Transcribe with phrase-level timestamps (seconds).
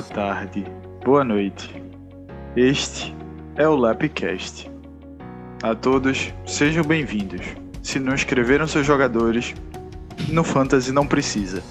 [0.00, 0.64] boa tarde,
[1.04, 1.82] boa noite.
[2.56, 3.14] Este
[3.56, 4.70] é o Lapcast.
[5.62, 7.42] A todos, sejam bem-vindos.
[7.82, 9.54] Se não inscreveram seus jogadores,
[10.28, 11.62] no Fantasy não precisa.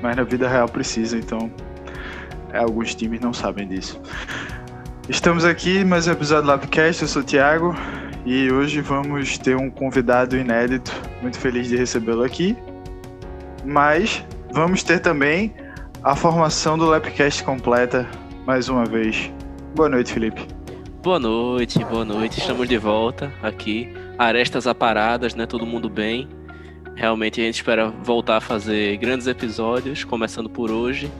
[0.00, 1.50] Mas na vida real precisa, então
[2.54, 4.00] alguns times não sabem disso.
[5.08, 7.74] Estamos aqui mais um episódio do Lapcast, eu sou o Thiago
[8.24, 10.92] e hoje vamos ter um convidado inédito.
[11.20, 12.56] Muito feliz de recebê-lo aqui.
[13.64, 15.52] Mas vamos ter também
[16.02, 18.08] a formação do Lapcast completa
[18.46, 19.30] mais uma vez.
[19.74, 20.46] Boa noite, Felipe.
[21.02, 22.40] Boa noite, boa noite.
[22.40, 23.92] Estamos de volta aqui.
[24.18, 25.46] Arestas aparadas, né?
[25.46, 26.28] Todo mundo bem.
[26.94, 31.10] Realmente a gente espera voltar a fazer grandes episódios, começando por hoje.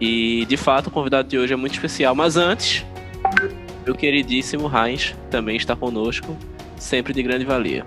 [0.00, 2.14] E de fato o convidado de hoje é muito especial.
[2.14, 2.84] Mas antes,
[3.84, 6.36] meu queridíssimo Heinz também está conosco,
[6.76, 7.84] sempre de grande valia.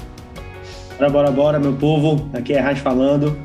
[0.98, 2.30] Bora, bora, bora, meu povo.
[2.34, 3.38] Aqui é Heinz falando.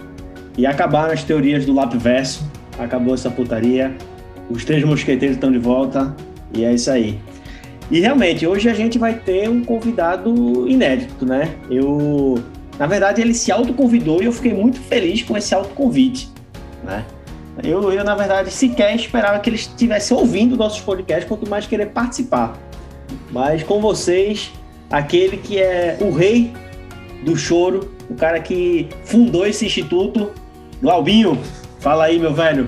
[0.56, 2.53] E acabaram as teorias do Lapverso.
[2.78, 3.94] Acabou essa putaria.
[4.50, 6.14] Os três mosqueteiros estão de volta.
[6.53, 7.19] E é isso aí.
[7.91, 11.55] E realmente, hoje a gente vai ter um convidado inédito, né?
[11.70, 12.42] Eu.
[12.78, 16.28] Na verdade, ele se autoconvidou e eu fiquei muito feliz com esse autoconvite,
[16.83, 17.05] né?
[17.62, 21.86] Eu, eu, na verdade, sequer esperava que ele estivesse ouvindo nossos podcasts, quanto mais querer
[21.91, 22.58] participar.
[23.30, 24.50] Mas com vocês,
[24.91, 26.52] aquele que é o rei
[27.25, 30.33] do choro, o cara que fundou esse instituto,
[30.83, 31.39] Glaubinho.
[31.84, 32.66] Fala aí, meu velho.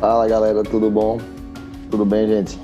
[0.00, 1.18] Fala, galera, tudo bom?
[1.90, 2.58] Tudo bem, gente?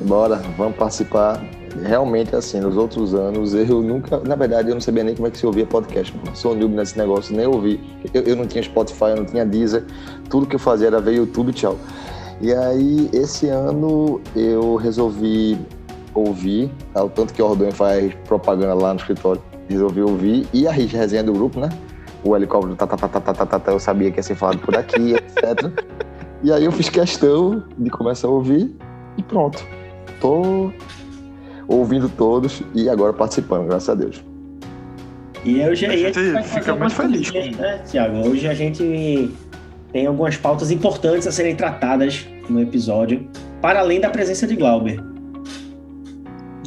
[0.00, 1.38] Bora, vamos participar.
[1.82, 5.30] Realmente, assim, nos outros anos, eu nunca, na verdade, eu não sabia nem como é
[5.30, 6.18] que se ouvia podcast.
[6.26, 7.78] Eu sou noob nesse negócio, nem ouvi.
[8.14, 9.84] Eu, eu não tinha Spotify, eu não tinha Deezer.
[10.30, 11.76] Tudo que eu fazia era ver YouTube, tchau.
[12.40, 15.58] E aí, esse ano, eu resolvi
[16.14, 17.04] ouvir, tá?
[17.04, 19.42] o tanto que o Ordonho faz propaganda lá no escritório.
[19.68, 20.48] Resolvi ouvir.
[20.54, 21.68] E a resenha do grupo, né?
[22.24, 24.34] o helicóptero, tá, tá, tá, tá, tá, tá, tá, tá, eu sabia que ia ser
[24.34, 25.70] falado por aqui, etc.
[26.42, 28.74] E aí eu fiz questão de começar a ouvir
[29.16, 29.64] e pronto.
[30.20, 30.70] Tô
[31.68, 34.24] ouvindo todos e agora participando, graças a Deus.
[35.44, 37.30] E hoje a gente vai fica muito feliz.
[37.32, 38.28] Né, Tiago?
[38.28, 39.30] Hoje a gente
[39.92, 43.28] tem algumas pautas importantes a serem tratadas no episódio,
[43.60, 44.98] para além da presença de Glauber.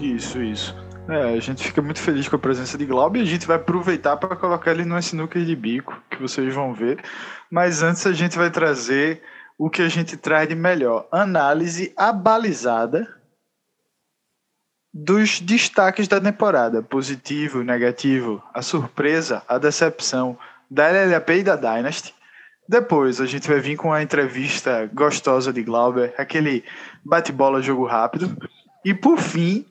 [0.01, 0.75] Isso, isso.
[1.09, 3.55] É, a gente fica muito feliz com a presença de Glauber e a gente vai
[3.55, 7.01] aproveitar para colocar ele no sinuca de bico, que vocês vão ver.
[7.49, 9.21] Mas antes a gente vai trazer
[9.57, 13.07] o que a gente traz de melhor: análise abalizada
[14.93, 20.37] dos destaques da temporada, positivo, negativo, a surpresa, a decepção
[20.69, 22.13] da LLAP e da Dynasty.
[22.67, 26.65] Depois a gente vai vir com a entrevista gostosa de Glauber, aquele
[27.05, 28.35] bate-bola jogo rápido.
[28.83, 29.65] E por fim,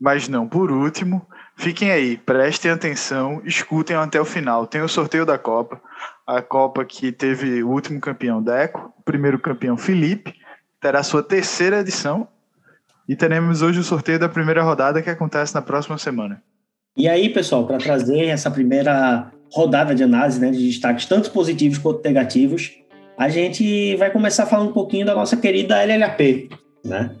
[0.00, 1.26] mas não por último,
[1.56, 4.66] fiquem aí, prestem atenção, escutem até o final.
[4.66, 5.80] Tem o sorteio da Copa,
[6.26, 10.34] a Copa que teve o último campeão Deco, o primeiro campeão Felipe,
[10.80, 12.28] terá sua terceira edição
[13.08, 16.42] e teremos hoje o sorteio da primeira rodada que acontece na próxima semana.
[16.96, 21.78] E aí, pessoal, para trazer essa primeira rodada de análise né, de destaques, tanto positivos
[21.78, 22.72] quanto negativos,
[23.16, 26.50] a gente vai começar falando um pouquinho da nossa querida LLAP,
[26.84, 27.16] né?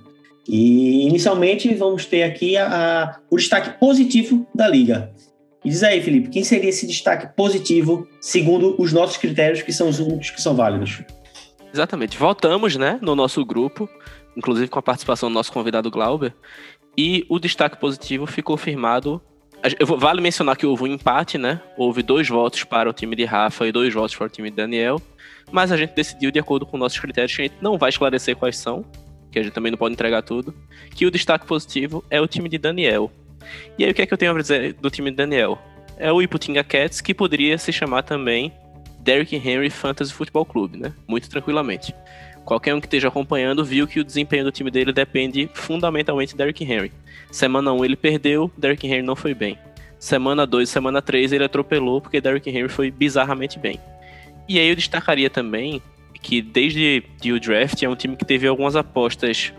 [0.48, 5.12] E inicialmente vamos ter aqui a, a, o destaque positivo da liga.
[5.64, 9.88] E diz aí, Felipe, quem seria esse destaque positivo segundo os nossos critérios, que são
[9.88, 11.02] os únicos que são válidos?
[11.72, 12.16] Exatamente.
[12.16, 13.88] Voltamos, né, no nosso grupo
[14.38, 16.32] inclusive com a participação do nosso convidado Glauber.
[16.96, 19.20] E o destaque positivo ficou firmado.
[19.98, 21.60] Vale mencionar que houve um empate, né?
[21.76, 24.56] Houve dois votos para o time de Rafa e dois votos para o time de
[24.56, 25.02] Daniel.
[25.50, 28.36] Mas a gente decidiu, de acordo com nossos critérios, que a gente não vai esclarecer
[28.36, 28.84] quais são,
[29.38, 30.54] a gente também não pode entregar tudo,
[30.94, 33.10] que o destaque positivo é o time de Daniel.
[33.78, 35.58] E aí o que é que eu tenho a dizer do time de Daniel?
[35.96, 38.52] É o Iputinga Cats, que poderia se chamar também
[39.00, 40.92] Derrick Henry Fantasy Football Club, né?
[41.06, 41.94] Muito tranquilamente.
[42.44, 46.38] Qualquer um que esteja acompanhando viu que o desempenho do time dele depende fundamentalmente de
[46.38, 46.92] Derrick Henry.
[47.30, 49.58] Semana 1 ele perdeu, Derrick Henry não foi bem.
[49.98, 53.78] Semana 2 semana 3 ele atropelou porque Derrick Henry foi bizarramente bem.
[54.48, 55.82] E aí eu destacaria também
[56.20, 59.52] que desde o draft é um time que teve algumas apostas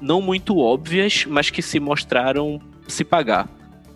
[0.00, 3.48] não muito óbvias, mas que se mostraram se pagar.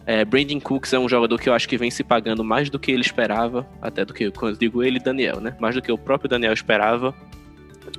[0.04, 2.78] É, Brandon Cooks é um jogador que eu acho que vem se pagando mais do
[2.78, 5.56] que ele esperava, até do que, quando digo ele Daniel, né?
[5.60, 7.14] Mais do que o próprio Daniel esperava.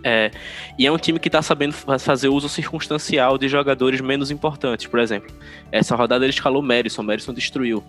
[0.04, 0.32] É,
[0.78, 5.00] e é um time que está sabendo fazer uso circunstancial de jogadores menos importantes, por
[5.00, 5.34] exemplo.
[5.72, 7.82] Essa rodada ele escalou Madison, Madison destruiu.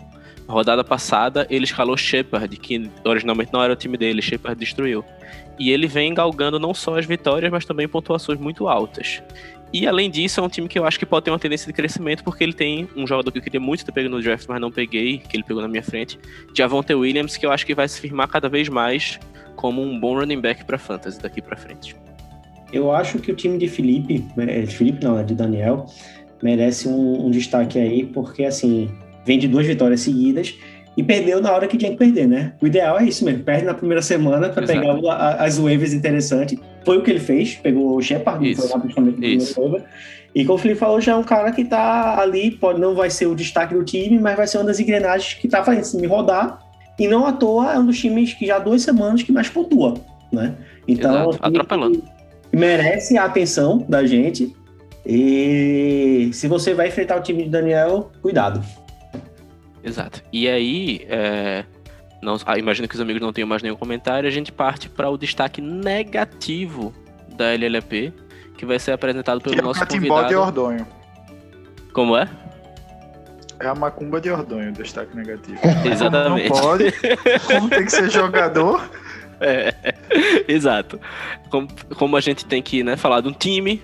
[0.46, 5.04] Rodada passada ele escalou Shepard, que originalmente não era o time dele, Shepard destruiu.
[5.58, 9.22] E ele vem galgando não só as vitórias, mas também pontuações muito altas.
[9.72, 11.72] E além disso, é um time que eu acho que pode ter uma tendência de
[11.72, 14.60] crescimento, porque ele tem um jogador que eu queria muito ter pego no draft, mas
[14.60, 16.18] não peguei, que ele pegou na minha frente,
[16.56, 19.18] Javonte Williams, que eu acho que vai se firmar cada vez mais
[19.56, 21.96] como um bom running back para fantasy daqui para frente.
[22.72, 25.86] eu acho que o time de Felipe, de Felipe não, é de Daniel,
[26.40, 28.88] merece um, um destaque aí, porque assim,
[29.24, 30.54] vem de duas vitórias seguidas
[30.96, 32.52] e perdeu na hora que tinha que perder, né?
[32.60, 34.96] O ideal é isso mesmo, perde na primeira semana para pegar
[35.38, 36.58] as waivers interessantes.
[36.84, 39.84] Foi o que ele fez, pegou o Shepard, foi lá principalmente no primeiro waiver.
[40.34, 43.08] E como o Felipe falou, já é um cara que tá ali, pode, não vai
[43.08, 45.96] ser o destaque do time, mas vai ser uma das engrenagens que tá fazendo esse
[45.96, 46.58] time rodar.
[46.98, 49.48] E não à toa é um dos times que já há duas semanas que mais
[49.48, 49.94] pontua,
[50.32, 50.54] né?
[50.86, 52.04] Então, Exato, atrapalhando.
[52.52, 54.54] merece a atenção da gente.
[55.06, 58.62] E se você vai enfrentar o time de Daniel, cuidado.
[59.84, 60.22] Exato.
[60.32, 61.64] E aí, é,
[62.22, 65.10] não, ah, imagino que os amigos não tenham mais nenhum comentário, a gente parte para
[65.10, 66.94] o destaque negativo
[67.36, 68.12] da LLP,
[68.56, 70.28] que vai ser apresentado pelo que é nosso é convidado.
[70.28, 70.86] de Ordonho.
[71.92, 72.28] Como é?
[73.60, 75.58] É a macumba de Ordonho, destaque negativo.
[75.84, 76.48] Exatamente.
[76.48, 76.92] Não pode,
[77.46, 78.82] como tem que ser jogador.
[79.40, 79.74] É,
[80.46, 80.98] exato.
[81.50, 83.82] Como, como a gente tem que né, falar de um time,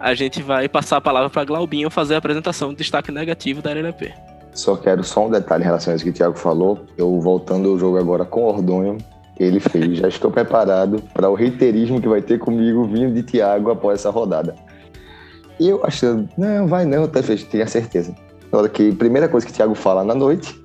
[0.00, 3.70] a gente vai passar a palavra para Glaubinho fazer a apresentação do destaque negativo da
[3.70, 4.12] LLP.
[4.54, 6.86] Só quero só um detalhe em relação a isso que o Thiago falou.
[6.96, 8.98] Eu voltando ao jogo agora com o Ordonho,
[9.38, 9.98] ele fez.
[9.98, 14.10] Já estou preparado para o reiterismo que vai ter comigo vindo de Thiago após essa
[14.10, 14.54] rodada.
[15.58, 18.14] E eu achando, não, vai não, até fez, tinha certeza.
[18.52, 20.60] Na hora que, primeira coisa que o Thiago fala na noite,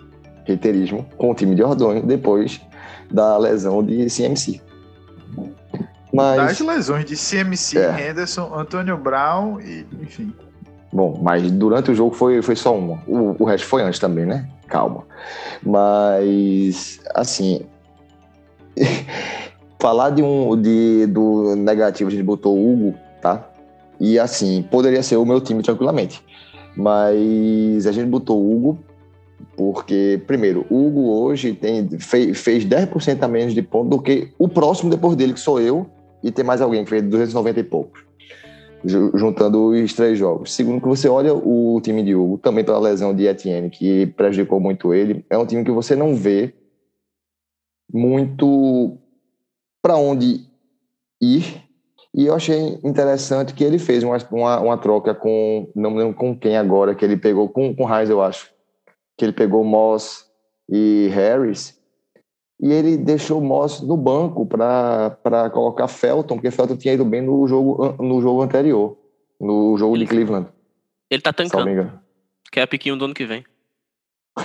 [0.46, 2.62] reiterismo, com o time de Ordonho, depois
[3.12, 4.62] da lesão de CMC.
[6.14, 8.10] Mas, das lesões de CMC, é.
[8.10, 10.34] Henderson, Antônio Brown e, enfim.
[10.92, 13.02] Bom, mas durante o jogo foi, foi só uma.
[13.08, 14.48] O, o resto foi antes também, né?
[14.68, 15.04] Calma.
[15.64, 17.62] Mas, assim.
[19.80, 23.50] falar de um de, do negativo, a gente botou o Hugo, tá?
[24.00, 26.24] E assim, poderia ser o meu time tranquilamente.
[26.76, 28.80] Mas a gente botou o Hugo
[29.56, 34.30] porque, primeiro, o Hugo hoje tem, fez, fez 10% a menos de ponto do que
[34.38, 35.86] o próximo depois dele, que sou eu,
[36.22, 38.09] e tem mais alguém que fez 290 e poucos
[38.84, 40.54] juntando os três jogos.
[40.54, 44.60] Segundo, que você olha o time de Hugo, também pela lesão de Etienne, que prejudicou
[44.60, 46.54] muito ele, é um time que você não vê
[47.92, 48.98] muito
[49.82, 50.46] para onde
[51.22, 51.64] ir.
[52.14, 56.36] E eu achei interessante que ele fez uma, uma, uma, troca com, não lembro com
[56.36, 58.52] quem agora, que ele pegou, com, com Heinz, eu acho,
[59.18, 60.26] que ele pegou Moss
[60.68, 61.79] e Harris,
[62.60, 67.22] e ele deixou o Moss no banco para colocar Felton, porque Felton tinha ido bem
[67.22, 68.98] no jogo, no jogo anterior,
[69.40, 70.48] no jogo ele, de Cleveland.
[71.10, 71.92] Ele tá tancando.
[72.52, 73.46] Que é a piquinho do ano que vem.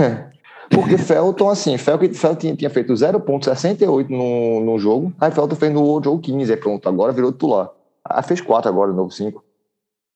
[0.01, 0.33] É.
[0.71, 5.73] Porque Felton, assim, Felton, Felton tinha, tinha feito 0,68 no, no jogo, aí Felton fez
[5.73, 7.71] no jogo 15, é pronto, agora virou titular.
[8.05, 9.43] Aí fez 4 agora, novo 5.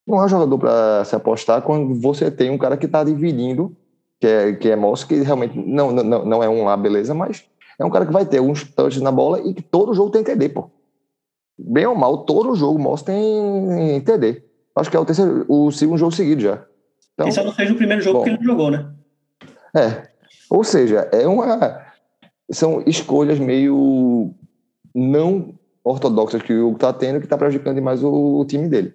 [0.06, 3.76] Não é um jogador para se apostar quando você tem um cara que tá dividindo,
[4.20, 7.44] que é, que é Moss, que realmente não, não, não é um lá, beleza, mas
[7.78, 10.24] é um cara que vai ter uns touches na bola e que todo jogo tem
[10.24, 10.70] TD, pô.
[11.58, 14.42] Bem ou mal, todo jogo mostra tem TD.
[14.76, 16.64] Acho que é o terceiro, o segundo jogo seguido já.
[17.14, 18.92] Então, Esse não fez o primeiro jogo bom, que ele jogou, né?
[19.74, 20.08] É.
[20.48, 21.84] Ou seja, é uma.
[22.50, 24.32] São escolhas meio
[24.94, 28.94] não ortodoxas que o Hugo tá tendo que tá prejudicando demais o, o time dele.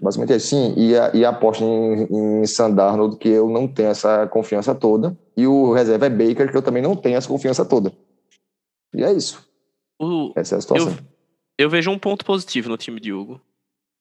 [0.00, 0.74] Basicamente é assim.
[0.76, 5.16] E a, e a aposta em, em Sandarnold, que eu não tenho essa confiança toda.
[5.36, 7.92] E o reserva é Baker, que eu também não tenho essa confiança toda.
[8.94, 9.46] E é isso.
[9.98, 10.90] O, essa é a situação.
[10.90, 13.40] Eu, eu, vejo um ponto positivo no time de Hugo.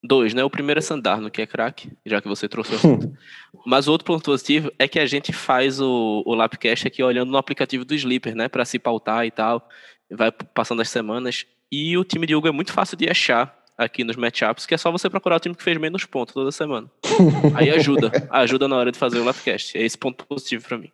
[0.04, 0.44] Dois, né?
[0.44, 3.12] O primeiro é Sandarno, que é craque, já que você trouxe o assunto.
[3.66, 7.32] Mas o outro ponto positivo é que a gente faz o, o Lapcast aqui olhando
[7.32, 8.48] no aplicativo do Sleeper, né?
[8.48, 9.68] Para se pautar e tal.
[10.12, 11.46] Vai passando as semanas.
[11.72, 14.77] E o time de Hugo é muito fácil de achar aqui nos matchups, que é
[14.77, 16.89] só você procurar o time que fez menos pontos toda semana.
[17.55, 19.77] Aí ajuda, ajuda na hora de fazer o Lapcast.
[19.77, 20.91] É esse ponto positivo para mim.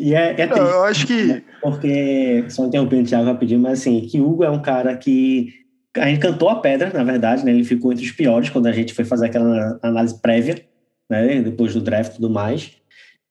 [0.00, 1.24] E é, é Não, eu acho que.
[1.24, 1.42] Né?
[1.60, 5.52] Porque, só interrompendo o Thiago rapidinho, mas assim, que Hugo é um cara que.
[5.96, 7.50] A gente cantou a pedra, na verdade, né?
[7.50, 10.64] Ele ficou entre os piores quando a gente foi fazer aquela análise prévia,
[11.10, 11.42] né?
[11.42, 12.70] Depois do draft e tudo mais.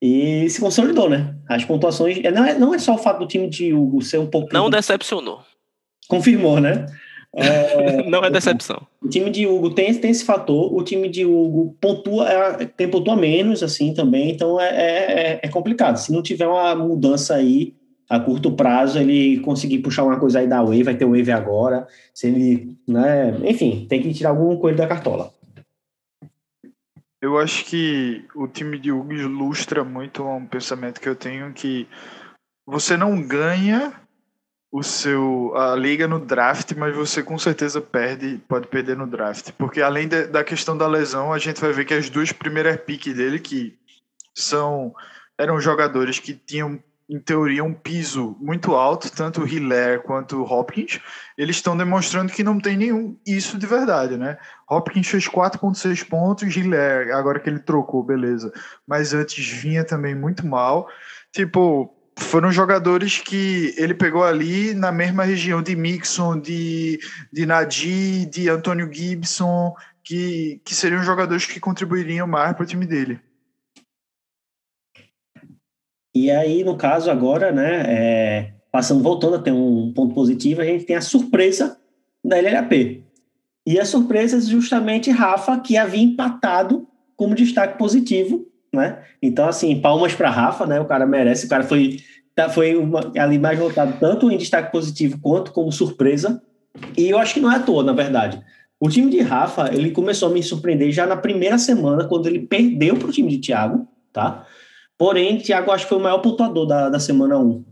[0.01, 1.35] E se consolidou, né?
[1.47, 2.21] As pontuações.
[2.21, 4.49] Não é, não é só o fato do time de Hugo ser um pouco.
[4.51, 5.41] Não decepcionou.
[6.09, 6.85] Confirmou, né?
[7.39, 8.81] É, não é decepção.
[8.99, 12.89] O, time de Hugo tem, tem esse fator, o time de Hugo pontua, é, tem
[12.89, 15.97] pontua menos, assim, também, então é, é, é, complicado.
[15.97, 17.75] Se não tiver uma mudança aí
[18.09, 21.87] a curto prazo, ele conseguir puxar uma coisa aí da Wave, vai ter Wave agora,
[22.11, 25.31] se ele, né, enfim, tem que tirar algum coelho da cartola.
[27.21, 31.87] Eu acho que o time de Hugo ilustra muito um pensamento que eu tenho que
[32.65, 33.93] você não ganha
[34.77, 39.51] o seu a liga no draft, mas você com certeza perde, pode perder no draft,
[39.57, 42.79] porque além de, da questão da lesão, a gente vai ver que as duas primeiras
[42.81, 43.75] piques dele que
[44.35, 44.93] são
[45.35, 46.79] eram jogadores que tinham
[47.09, 50.99] em teoria, um piso muito alto, tanto Hiller quanto Hopkins,
[51.37, 54.37] eles estão demonstrando que não tem nenhum isso de verdade, né?
[54.69, 58.51] Hopkins fez 4,6 pontos, Hiller, agora que ele trocou, beleza.
[58.85, 60.89] Mas antes vinha também muito mal.
[61.31, 66.99] Tipo, foram jogadores que ele pegou ali na mesma região de Mixon, de,
[67.31, 72.85] de Nadi, de Antônio Gibson, que, que seriam jogadores que contribuiriam mais para o time
[72.85, 73.19] dele.
[76.13, 80.65] E aí, no caso agora, né, é, passando, voltando a ter um ponto positivo, a
[80.65, 81.79] gente tem a surpresa
[82.25, 83.03] da LLAP.
[83.65, 89.03] E a surpresa é justamente Rafa, que havia empatado como destaque positivo, né?
[89.21, 90.79] Então, assim, palmas para Rafa, né?
[90.79, 91.99] O cara merece, o cara foi,
[92.35, 96.41] tá, foi uma, ali mais votado tanto em destaque positivo quanto como surpresa.
[96.97, 98.41] E eu acho que não é à toa, na verdade.
[98.79, 102.39] O time de Rafa, ele começou a me surpreender já na primeira semana, quando ele
[102.39, 104.45] perdeu para o time de Thiago, tá?
[104.97, 107.65] Porém, Thiago acho que foi o maior pontuador da, da semana 1.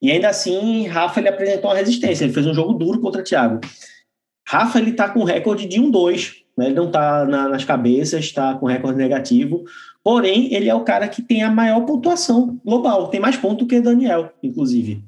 [0.00, 3.60] E ainda assim, Rafa ele apresentou uma resistência, ele fez um jogo duro contra Thiago.
[4.46, 6.66] Rafa ele tá com recorde de 1-2, né?
[6.66, 9.64] ele não tá na, nas cabeças, está com recorde negativo.
[10.04, 13.80] Porém, ele é o cara que tem a maior pontuação global, tem mais pontos que
[13.80, 15.02] Daniel, inclusive.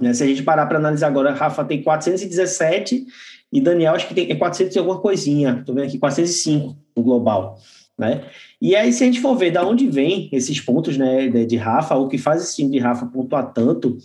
[0.00, 0.14] Né?
[0.14, 3.06] Se a gente parar para analisar agora, Rafa tem 417
[3.52, 5.58] e Daniel acho que tem 400 e alguma coisinha.
[5.58, 7.58] Estou vendo aqui 405 no global.
[7.98, 8.22] Né?
[8.62, 11.56] E aí, se a gente for ver de onde vem esses pontos né, de, de
[11.56, 13.98] Rafa, o que faz esse time de Rafa pontuar tanto,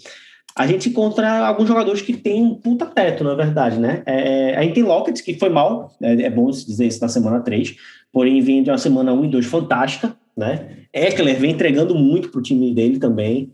[0.55, 4.01] a gente encontra alguns jogadores que têm um puta teto, na verdade, né?
[4.05, 7.09] É, é a gente tem Lockett, que foi mal, é, é, bom dizer isso na
[7.09, 7.75] semana 3,
[8.15, 10.85] porém vem de uma semana 1 e 2 fantástica, né?
[10.93, 13.53] Eckler vem entregando muito pro time dele também.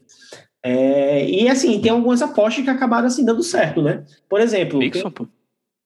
[0.63, 4.03] É, e assim, tem algumas apostas que acabaram assim dando certo, né?
[4.29, 4.77] Por exemplo.
[4.77, 5.27] Nixon, tem,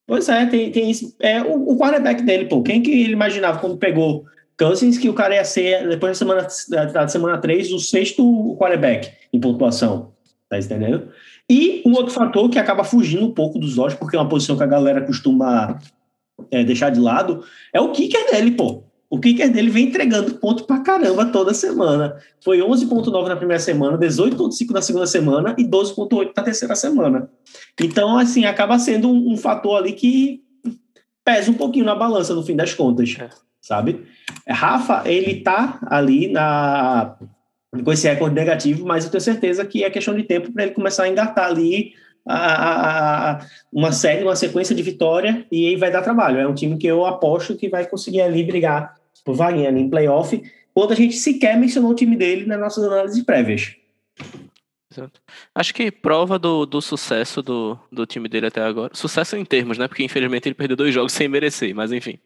[0.05, 1.15] pois é, tem, tem isso.
[1.21, 4.25] É, o, o quarterback dele, pô, quem que ele imaginava quando pegou
[4.59, 9.09] Cousins, que o cara ia ser, depois da semana, da semana 3, o sexto quarterback
[9.31, 10.11] em pontuação.
[10.49, 11.07] Tá entendendo?
[11.49, 14.57] E um outro fator que acaba fugindo um pouco dos olhos, porque é uma posição
[14.57, 15.79] que a galera costuma
[16.51, 18.83] é, deixar de lado, é o kicker dele, pô.
[19.09, 22.17] O kicker dele vem entregando ponto pra caramba toda semana.
[22.43, 27.29] Foi 11,9 na primeira semana, 18,5 na segunda semana e 12,8 na terceira semana.
[27.79, 30.41] Então, assim, acaba sendo um, um, fator ali que
[31.23, 33.15] pesa um pouquinho na balança no fim das contas.
[33.19, 33.29] É
[33.65, 34.05] sabe?
[34.47, 37.17] Rafa, ele tá ali na
[37.83, 40.71] com esse recorde negativo, mas eu tenho certeza que é questão de tempo para ele
[40.73, 41.93] começar a engatar ali
[42.27, 46.39] a, a, uma série, uma sequência de vitória e aí vai dar trabalho.
[46.39, 50.41] É um time que eu aposto que vai conseguir ali brigar por vaguinha em playoff,
[50.73, 53.75] quando a gente sequer mencionou o time dele nas nossas análises prévias.
[54.91, 55.19] Exato.
[55.53, 58.93] Acho que prova do, do sucesso do, do time dele até agora.
[58.95, 59.87] Sucesso em termos, né?
[59.87, 62.17] Porque infelizmente ele perdeu dois jogos sem merecer, mas enfim.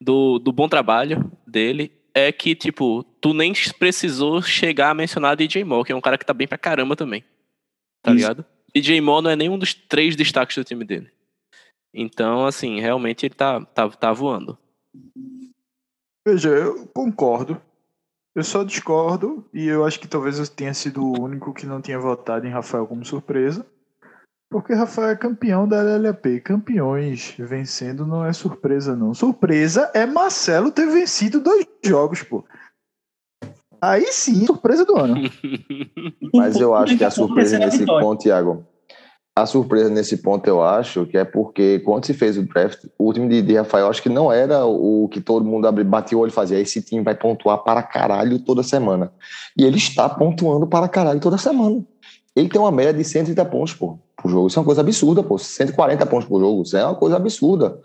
[0.00, 5.62] Do, do bom trabalho dele é que, tipo, tu nem precisou chegar a mencionar DJ
[5.62, 7.22] Moore, que é um cara que tá bem pra caramba também.
[8.02, 8.20] Tá Isso.
[8.20, 8.44] ligado?
[8.76, 11.10] DJ Moore não é nenhum dos três destaques do time dele.
[11.94, 14.58] Então, assim, realmente ele tá, tá, tá voando.
[16.26, 17.60] Veja, eu concordo.
[18.34, 21.80] Eu só discordo, e eu acho que talvez eu tenha sido o único que não
[21.80, 23.64] tinha votado em Rafael como surpresa.
[24.50, 26.40] Porque Rafael é campeão da LLAP.
[26.44, 29.14] Campeões vencendo não é surpresa, não.
[29.14, 32.44] Surpresa é Marcelo ter vencido dois jogos, pô.
[33.86, 35.14] Aí sim, surpresa do ano.
[36.34, 38.66] Mas eu acho que a surpresa nesse ponto, Thiago,
[39.38, 43.12] a surpresa nesse ponto, eu acho, que é porque quando se fez o draft, o
[43.12, 46.30] time de, de Rafael, acho que não era o que todo mundo batia o olho
[46.30, 46.58] e fazia.
[46.58, 49.12] Esse time vai pontuar para caralho toda semana.
[49.56, 51.84] E ele está pontuando para caralho toda semana.
[52.34, 54.48] Ele tem uma média de 130 pontos pô, por jogo.
[54.48, 55.38] Isso é uma coisa absurda, pô.
[55.38, 56.62] 140 pontos por jogo.
[56.62, 57.78] Isso é uma coisa absurda.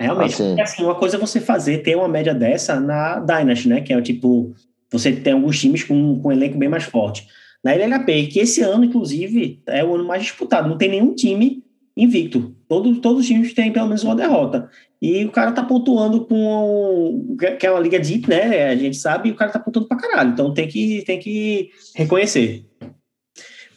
[0.00, 0.34] Realmente.
[0.34, 3.80] Assim, assim, uma coisa é você fazer, ter uma média dessa na Dynasty, né?
[3.80, 4.54] Que é o tipo,
[4.90, 7.26] você tem alguns times com, com um elenco bem mais forte
[7.66, 10.68] na LLAP, que esse ano, inclusive, é o ano mais disputado.
[10.68, 11.64] Não tem nenhum time
[11.96, 12.54] invicto.
[12.68, 14.70] Todo, todos os times têm pelo menos uma derrota.
[15.02, 17.36] E o cara tá pontuando com.
[17.58, 18.68] que é uma liga deep, né?
[18.68, 20.30] A gente sabe, e o cara tá pontuando pra caralho.
[20.30, 22.64] Então tem que, tem que reconhecer.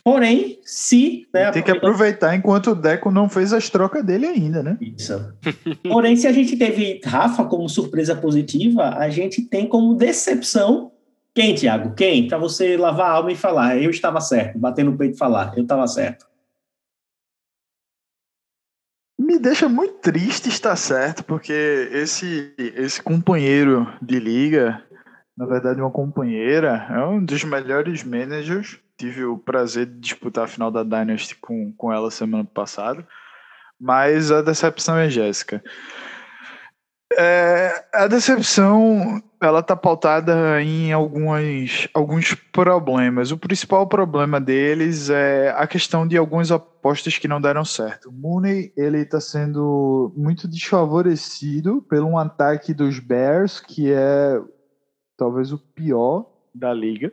[0.04, 1.28] Porém, se.
[1.34, 4.78] Né, tem que aproveitar enquanto o Deco não fez as trocas dele ainda, né?
[4.80, 5.34] Isso.
[5.82, 10.92] Porém, se a gente teve Rafa como surpresa positiva, a gente tem como decepção
[11.34, 11.94] quem, Tiago?
[11.96, 12.28] Quem?
[12.28, 15.54] Para você lavar a alma e falar, eu estava certo, bater no peito e falar,
[15.56, 16.28] eu estava certo.
[19.18, 24.84] Me deixa muito triste estar certo, porque esse, esse companheiro de liga,
[25.38, 28.80] na verdade uma companheira, é um dos melhores managers.
[28.98, 33.08] Tive o prazer de disputar a final da Dynasty com, com ela semana passada.
[33.80, 35.64] Mas a decepção é Jéssica.
[37.18, 43.31] É, a decepção ela tá pautada em algumas, alguns problemas.
[43.31, 48.10] O principal problema deles é a questão de algumas apostas que não deram certo.
[48.10, 54.41] O Mooney ele está sendo muito desfavorecido pelo um ataque dos Bears que é
[55.17, 57.12] talvez o pior da liga.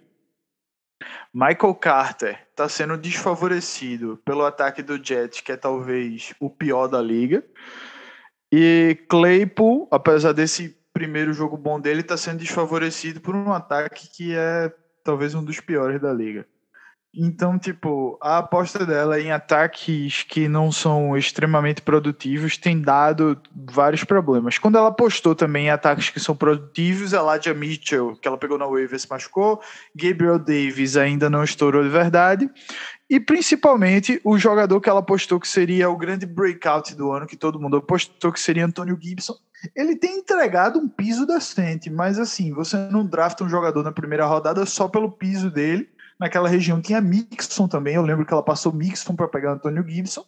[1.33, 7.01] Michael Carter está sendo desfavorecido pelo ataque do Jets, que é talvez o pior da
[7.01, 7.45] liga.
[8.51, 14.35] E Claypool, apesar desse primeiro jogo bom dele, está sendo desfavorecido por um ataque que
[14.35, 14.73] é
[15.05, 16.47] talvez um dos piores da liga.
[17.15, 24.05] Então, tipo, a aposta dela em ataques que não são extremamente produtivos tem dado vários
[24.05, 24.59] problemas.
[24.59, 28.57] Quando ela apostou também em ataques que são produtivos, a Ladia Mitchell, que ela pegou
[28.57, 29.61] na waiver, se machucou,
[29.95, 32.51] Gabriel Davis ainda não estourou de verdade,
[33.09, 37.37] e principalmente o jogador que ela apostou que seria o grande breakout do ano, que
[37.37, 39.37] todo mundo apostou que seria Antônio Gibson.
[39.75, 44.27] Ele tem entregado um piso decente, mas assim, você não drafta um jogador na primeira
[44.27, 47.95] rodada só pelo piso dele Naquela região tinha Mixon também.
[47.95, 50.25] Eu lembro que ela passou Mixon para pegar Antônio Gibson.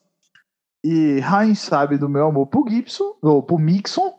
[0.84, 4.14] E Heinz sabe do meu amor por Gibson, ou por Mixon.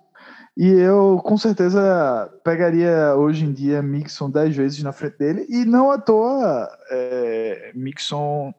[0.58, 5.46] E eu com certeza pegaria hoje em dia Mixon 10 vezes na frente dele.
[5.48, 8.54] E não à toa, é, Mixon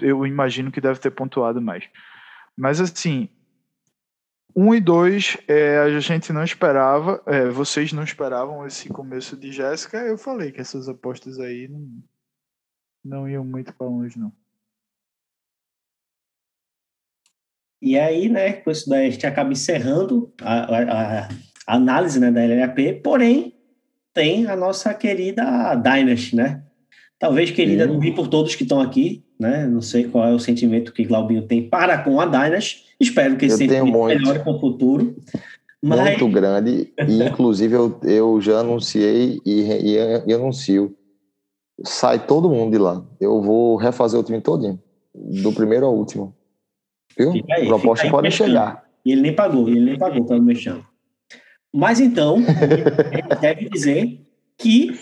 [0.00, 1.84] eu imagino que deve ter pontuado mais.
[2.56, 3.30] Mas assim,
[4.56, 9.52] um e dois, é, a gente não esperava, é, vocês não esperavam esse começo de
[9.52, 9.98] Jéssica.
[9.98, 11.86] Eu falei que essas apostas aí não,
[13.04, 14.32] não iam muito para longe, não.
[17.82, 21.28] E aí, né, com isso daí a gente acaba encerrando a, a, a
[21.66, 23.54] análise né, da LLAP, porém,
[24.14, 26.64] tem a nossa querida Dynasty, né?
[27.18, 29.66] Talvez querida não vi por todos que estão aqui, né?
[29.66, 32.84] Não sei qual é o sentimento que Glaubinho tem para com a Dynasty.
[32.98, 35.16] Espero que esse sentimento melhore com o futuro.
[35.82, 36.00] Mas...
[36.00, 39.96] Muito grande, e inclusive eu, eu já anunciei e, e,
[40.26, 40.96] e anuncio
[41.84, 43.04] sai todo mundo de lá.
[43.20, 44.80] Eu vou refazer o time todinho,
[45.14, 46.34] do primeiro ao último.
[47.16, 47.32] Viu?
[47.50, 48.84] Aí, Proposta pode chegar.
[49.04, 50.84] E ele nem pagou, ele nem pagou pelo mexão.
[51.72, 52.38] Mas então,
[53.12, 54.20] ele deve dizer
[54.58, 54.98] que,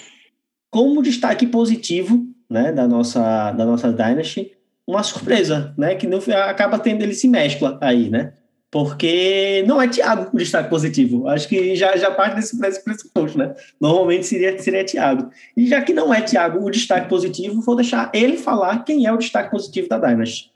[0.71, 4.53] como destaque positivo né, da, nossa, da nossa Dynasty,
[4.87, 5.95] uma surpresa, né?
[5.95, 8.35] Que não, acaba tendo, ele se mescla aí, né?
[8.75, 11.29] porque não é Thiago o destaque positivo.
[11.29, 13.55] Acho que já, já parte desse pressuposto, né?
[13.81, 15.31] Normalmente seria, seria Thiago.
[15.57, 19.13] E já que não é Thiago o destaque positivo, vou deixar ele falar quem é
[19.13, 20.53] o destaque positivo da Dynasty.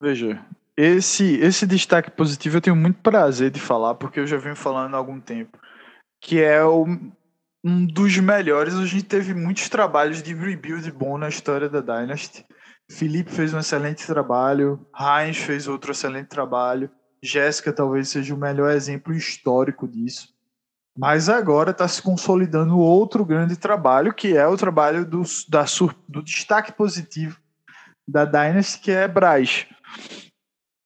[0.00, 0.40] Veja,
[0.76, 4.94] esse, esse destaque positivo eu tenho muito prazer de falar, porque eu já venho falando
[4.94, 5.58] há algum tempo,
[6.20, 6.86] que é o,
[7.64, 8.74] um dos melhores.
[8.74, 12.44] A gente teve muitos trabalhos de rebuild bom na história da Dynasty.
[12.90, 16.90] Felipe fez um excelente trabalho, Heinz fez outro excelente trabalho,
[17.22, 20.28] Jéssica talvez seja o melhor exemplo histórico disso.
[20.96, 25.64] Mas agora está se consolidando outro grande trabalho, que é o trabalho do, da,
[26.06, 27.40] do destaque positivo
[28.06, 29.66] da Dynasty, que é Braz.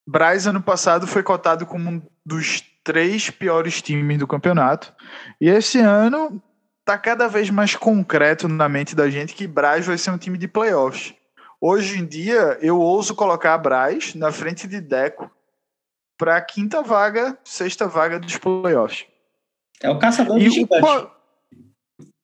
[0.08, 4.94] Braz, ano passado, foi cotado como um dos três piores times do campeonato.
[5.38, 6.40] E esse ano
[6.88, 10.38] está cada vez mais concreto na mente da gente que Braz vai ser um time
[10.38, 11.14] de playoffs.
[11.60, 15.30] Hoje em dia, eu ouso colocar a Braz na frente de Deco
[16.16, 19.04] para a quinta vaga, sexta vaga dos playoffs.
[19.82, 21.10] É o caçador de gigantes.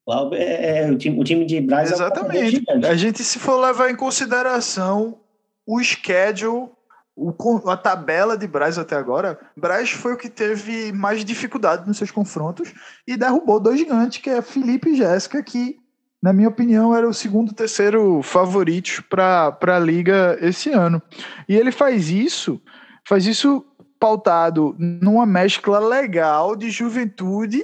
[0.06, 0.34] O...
[0.34, 2.64] É, é, o, time, o time de Braz Exatamente.
[2.66, 5.20] É a gente, se for levar em consideração
[5.66, 6.70] o schedule,
[7.16, 7.32] o,
[7.70, 12.10] a tabela de Braz até agora, Braz foi o que teve mais dificuldade nos seus
[12.10, 12.72] confrontos
[13.06, 15.78] e derrubou dois gigantes, que é Felipe e Jéssica, que
[16.24, 21.02] na minha opinião, era o segundo, terceiro favoritos para a liga esse ano.
[21.46, 22.58] E ele faz isso,
[23.06, 23.62] faz isso
[24.00, 27.62] pautado numa mescla legal de juventude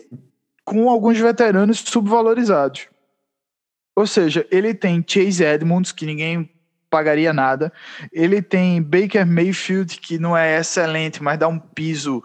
[0.62, 2.86] com alguns veteranos subvalorizados.
[3.96, 6.50] Ou seja, ele tem Chase Edmonds, que ninguém
[6.90, 7.72] pagaria nada.
[8.12, 12.22] Ele tem Baker Mayfield, que não é excelente, mas dá um piso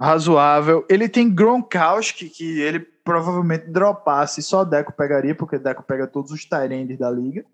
[0.00, 0.84] razoável.
[0.88, 6.44] Ele tem Gronkowski, que ele provavelmente dropasse, só Deco pegaria, porque Deco pega todos os
[6.44, 7.44] Tyrands da liga.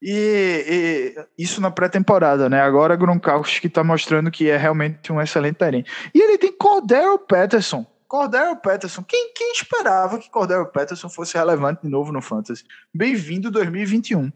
[0.00, 2.60] E, e, isso na pré-temporada, né?
[2.60, 5.86] Agora Gronkowski está mostrando que é realmente um excelente Tyrant.
[6.14, 7.86] E ele tem Cordero Patterson.
[8.06, 9.02] Cordero Patterson.
[9.02, 12.64] Quem, quem esperava que Cordero Patterson fosse relevante de novo no Fantasy?
[12.94, 14.30] Bem-vindo 2021.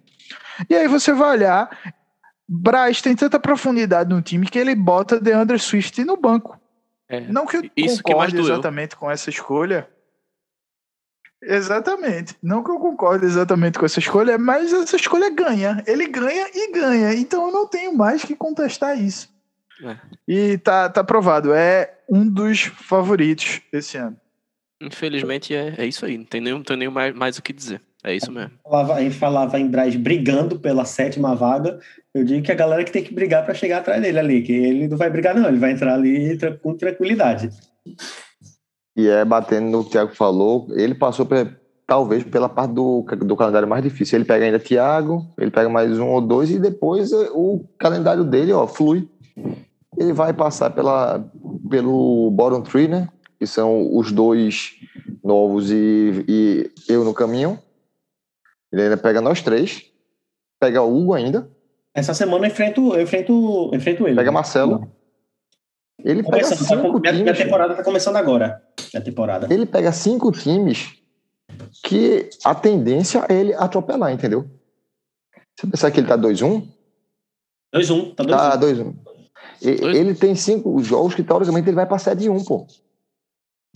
[0.69, 1.95] E aí você vai olhar,
[2.49, 6.61] Braz tem tanta profundidade no time que ele bota DeAndre Swift no banco.
[7.09, 9.89] É, Não que eu concorde que exatamente com essa escolha,
[11.43, 12.37] Exatamente.
[12.43, 15.83] Não que eu concorde exatamente com essa escolha, mas essa escolha ganha.
[15.87, 17.15] Ele ganha e ganha.
[17.15, 19.33] Então eu não tenho mais que contestar isso.
[19.83, 19.97] É.
[20.29, 24.17] E tá, tá provado, é um dos favoritos esse ano.
[24.81, 27.81] Infelizmente é, é isso aí, não tem não tem nem mais, mais o que dizer.
[28.05, 28.53] É isso mesmo.
[28.65, 31.79] A gente falava em Braz brigando pela sétima vaga.
[32.15, 34.53] Eu digo que a galera que tem que brigar para chegar atrás dele ali, que
[34.53, 37.51] ele não vai brigar, não, ele vai entrar ali com tranquilidade.
[38.97, 41.27] E é batendo no que o Thiago falou, ele passou
[41.87, 44.19] talvez pela parte do, do calendário mais difícil.
[44.19, 48.25] Ele pega ainda Thiago, ele pega mais um ou dois e depois eh, o calendário
[48.25, 49.09] dele ó, flui.
[49.99, 51.23] Ele vai passar pela,
[51.69, 53.09] pelo bottom three, né?
[53.39, 54.73] Que são os dois
[55.23, 57.59] novos e, e eu no caminho.
[58.73, 59.85] Ele ainda pega nós três.
[60.59, 61.51] Pega o Hugo ainda.
[61.95, 64.17] Essa semana eu enfrento, eu enfrento, eu enfrento ele.
[64.17, 64.91] Pega Marcelo.
[66.05, 67.23] Ele pega tá cinco tá, times.
[67.23, 68.63] Minha temporada tá começando agora.
[68.93, 69.53] Minha temporada.
[69.53, 71.01] Ele pega cinco times
[71.85, 74.49] que a tendência é ele atropelar, entendeu?
[75.59, 76.67] Você pensar que ele tá 2-1?
[77.75, 78.29] 2-1, tá 2-1.
[78.29, 78.95] Tá 2-1.
[79.63, 82.67] Ele tem cinco jogos que, teoricamente, ele vai pra 7-1, pô.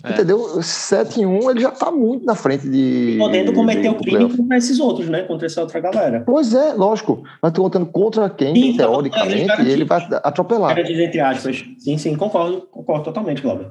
[0.03, 0.11] É.
[0.13, 0.63] Entendeu?
[0.63, 3.17] 7 em 1, ele já tá muito na frente de.
[3.19, 5.23] Podendo cometer o crime contra esses outros, né?
[5.23, 6.23] Contra essa outra galera.
[6.27, 7.23] Pois é, lógico.
[7.41, 10.79] Mas tô contando contra quem, sim, então, teoricamente, ele, ele vai atropelar.
[10.79, 11.65] Entre aspas.
[11.79, 13.71] Sim, sim, concordo, concordo totalmente, Glauber.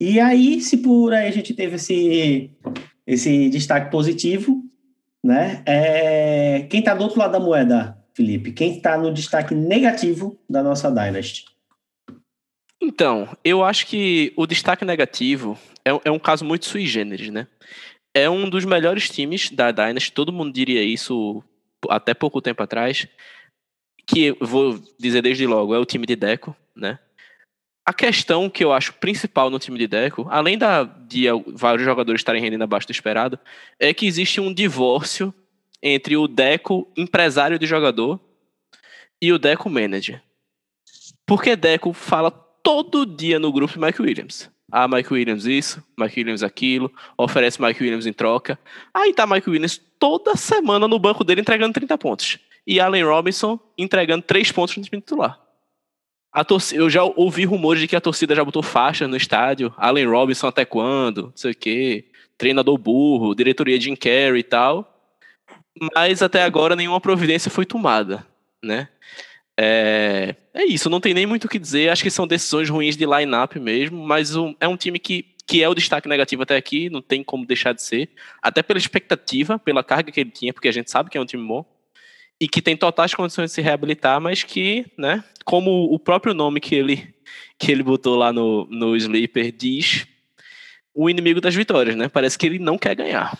[0.00, 2.50] E aí, se por aí a gente teve esse,
[3.06, 4.62] esse destaque positivo,
[5.22, 5.62] né?
[5.66, 6.66] É...
[6.68, 8.50] Quem tá do outro lado da moeda, Felipe?
[8.50, 11.53] Quem tá no destaque negativo da nossa Dynasty?
[12.86, 17.46] Então, eu acho que o destaque negativo é, é, um caso muito sui generis, né?
[18.14, 21.42] É um dos melhores times da Dynasty, todo mundo diria isso
[21.88, 23.08] até pouco tempo atrás,
[24.06, 26.98] que vou dizer desde logo, é o time de Deco, né?
[27.86, 32.20] A questão que eu acho principal no time de Deco, além da, de vários jogadores
[32.20, 33.38] estarem rendendo abaixo do esperado,
[33.80, 35.32] é que existe um divórcio
[35.82, 38.20] entre o Deco empresário de jogador
[39.22, 40.22] e o Deco manager.
[41.26, 44.50] Porque Deco fala todo dia no grupo Mike Williams.
[44.72, 48.58] Ah, Mike Williams isso, Mike Williams aquilo, oferece Mike Williams em troca.
[48.92, 52.38] Aí tá Mike Williams toda semana no banco dele entregando 30 pontos.
[52.66, 55.38] E Allen Robinson entregando 3 pontos no time titular.
[56.32, 59.72] A torcida, eu já ouvi rumores de que a torcida já botou faixa no estádio.
[59.76, 61.26] Allen Robinson até quando?
[61.26, 62.06] Não sei o quê.
[62.36, 64.90] Treinador burro, diretoria Jim Carrey e tal.
[65.94, 68.26] Mas até agora nenhuma providência foi tomada,
[68.62, 68.88] né?
[69.58, 71.90] É, é isso, não tem nem muito o que dizer.
[71.90, 75.62] Acho que são decisões ruins de line-up mesmo, mas um, é um time que, que
[75.62, 78.10] é o destaque negativo até aqui, não tem como deixar de ser.
[78.42, 81.26] Até pela expectativa, pela carga que ele tinha, porque a gente sabe que é um
[81.26, 81.64] time bom.
[82.40, 86.58] E que tem totais condições de se reabilitar, mas que, né, como o próprio nome
[86.60, 87.14] que ele,
[87.58, 90.06] que ele botou lá no, no Sleeper diz,
[90.92, 92.08] o inimigo das vitórias, né?
[92.08, 93.38] Parece que ele não quer ganhar.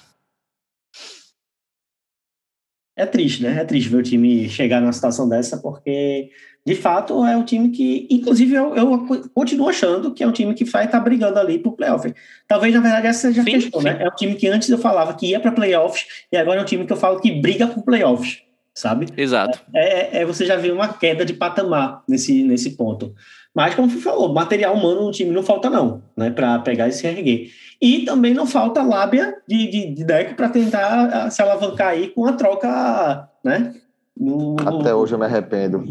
[2.96, 3.60] É triste, né?
[3.60, 6.30] É triste ver o time chegar numa situação dessa, porque
[6.66, 10.54] de fato é um time que, inclusive, eu, eu continuo achando que é um time
[10.54, 12.12] que vai estar tá brigando ali pro playoff.
[12.46, 13.86] Talvez, na verdade, essa seja a questão, sim.
[13.86, 13.98] né?
[14.00, 16.66] É um time que antes eu falava que ia para playoffs e agora é um
[16.66, 19.08] time que eu falo que briga por playoffs, sabe?
[19.16, 19.60] Exato.
[19.74, 23.12] É, é, é você já vê uma queda de patamar nesse, nesse ponto.
[23.54, 26.30] Mas, como você falou, material humano no time não falta, não, né?
[26.30, 27.50] Para pegar e se erguer.
[27.80, 32.08] E também não falta lábia de, de, de deck para tentar ah, se alavancar aí
[32.08, 33.74] com a troca, né?
[34.18, 34.56] No...
[34.58, 35.84] Até hoje eu me arrependo.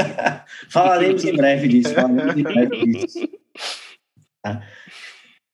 [0.70, 1.94] falaremos em breve disso.
[1.94, 3.28] Falaremos em breve disso.
[4.42, 4.62] Tá.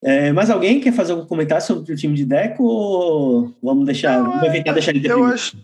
[0.02, 4.18] É, mais alguém quer fazer algum comentário sobre o time de Deco ou vamos deixar,
[4.18, 5.56] não, vamos evitar deixar ele Eu acho,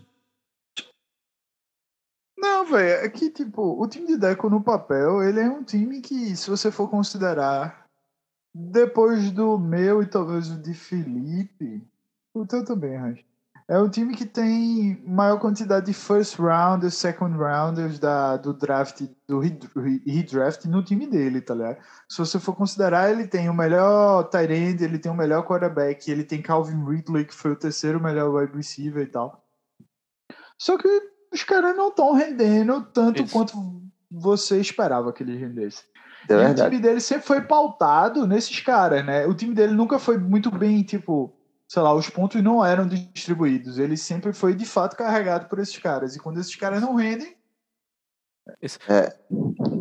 [2.37, 6.01] não, velho, é que, tipo, o time de Deco no papel, ele é um time
[6.01, 7.87] que, se você for considerar,
[8.55, 11.83] depois do meu e talvez o de Felipe,
[12.35, 13.25] o teu também, Raj,
[13.69, 19.03] é um time que tem maior quantidade de first rounders, second rounders da, do draft,
[19.27, 21.79] do redraft no time dele, tá ligado?
[22.09, 26.09] Se você for considerar, ele tem o melhor tight end, ele tem o melhor quarterback,
[26.09, 29.45] ele tem Calvin Ridley, que foi o terceiro melhor wide receiver e tal.
[30.57, 33.33] Só que os caras não estão rendendo tanto Isso.
[33.33, 33.57] quanto
[34.11, 35.85] você esperava que eles rendessem.
[36.29, 39.27] É o time dele sempre foi pautado nesses caras, né?
[39.27, 41.33] O time dele nunca foi muito bem, tipo,
[41.69, 43.79] sei lá, os pontos não eram distribuídos.
[43.79, 46.17] Ele sempre foi de fato carregado por esses caras.
[46.17, 47.37] E quando esses caras não rendem,
[48.89, 49.17] é,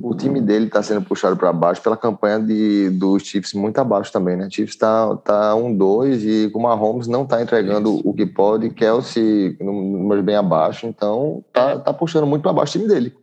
[0.07, 4.11] o time dele está sendo puxado para baixo pela campanha de, dos Chiefs muito abaixo
[4.11, 4.47] também, né?
[4.51, 9.57] Chiefs está tá 1-2 tá e o Mahomes não está entregando o que pode, Kelsey
[9.59, 13.15] números bem abaixo, então tá, tá puxando muito para baixo o time dele.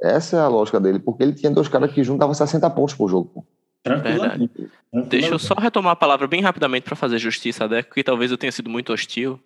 [0.00, 3.10] Essa é a lógica dele, porque ele tinha dois caras que juntavam 60 pontos por
[3.10, 3.44] jogo.
[3.86, 4.50] Verdade.
[5.10, 8.38] Deixa eu só retomar a palavra bem rapidamente para fazer justiça Deco, que talvez eu
[8.38, 9.38] tenha sido muito hostil.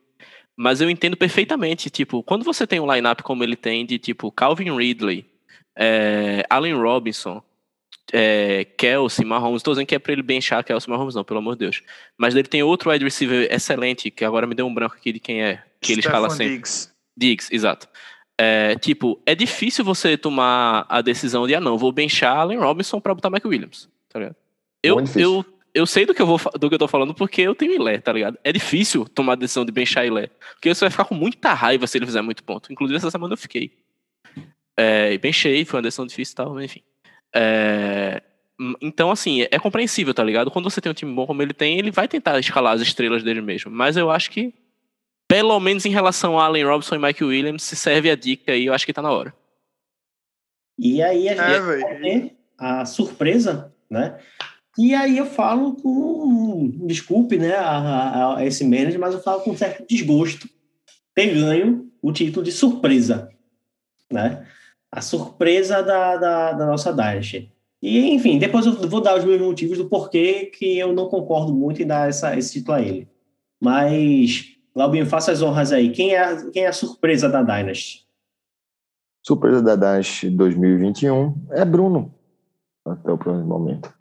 [0.57, 4.31] Mas eu entendo perfeitamente, tipo, quando você tem um lineup como ele tem, de tipo
[4.31, 5.32] Calvin Ridley,
[5.77, 7.43] é, Allen Robinson,
[8.13, 11.55] é, Kelsey, Mahomes, estou dizendo que é para ele benchar Kelsey Mahomes, não, pelo amor
[11.55, 11.83] de Deus.
[12.17, 15.21] Mas ele tem outro wide receiver excelente, que agora me deu um branco aqui de
[15.21, 16.55] quem é, que ele escala sempre.
[16.55, 16.93] Diggs.
[17.17, 17.89] Diggs, exato.
[18.39, 23.01] É, tipo, é difícil você tomar a decisão de, ah, não, vou benchar Allen Robinson
[23.01, 24.37] para botar Mike Williams, tá ligado?
[24.83, 27.55] Eu, eu, eu sei do que eu, vou, do que eu tô falando porque eu
[27.55, 28.39] tenho Ilé, tá ligado?
[28.43, 31.87] É difícil tomar a decisão de benchar Ilé, porque você vai ficar com muita raiva
[31.87, 32.73] se ele fizer muito ponto.
[32.73, 33.73] Inclusive, essa semana eu fiquei.
[34.77, 36.83] É, benchei, foi uma decisão difícil e tal, mas enfim.
[37.35, 38.23] É,
[38.81, 40.51] então, assim, é compreensível, tá ligado?
[40.51, 43.23] Quando você tem um time bom como ele tem, ele vai tentar escalar as estrelas
[43.23, 43.71] dele mesmo.
[43.71, 44.55] Mas eu acho que,
[45.29, 48.67] pelo menos em relação a Allen Robinson e Mike Williams, se serve a dica aí,
[48.67, 49.35] eu acho que tá na hora.
[50.79, 54.19] E aí a gente é, a surpresa, né?
[54.79, 59.43] E aí eu falo com, desculpe, né, a, a, a esse manager, mas eu falo
[59.43, 60.49] com um certo desgosto
[61.15, 63.31] ter ganho o título de surpresa,
[64.11, 64.47] né?
[64.93, 67.51] A surpresa da, da, da nossa Dynasty.
[67.83, 71.53] E, enfim, depois eu vou dar os meus motivos do porquê que eu não concordo
[71.53, 73.09] muito em dar essa, esse título a ele.
[73.61, 75.91] Mas, Glaubinho, faça as honras aí.
[75.91, 78.07] Quem é, quem é a surpresa da Dynasty?
[79.25, 82.15] Surpresa da Dynasty 2021 é Bruno,
[82.85, 83.93] até o próximo momento.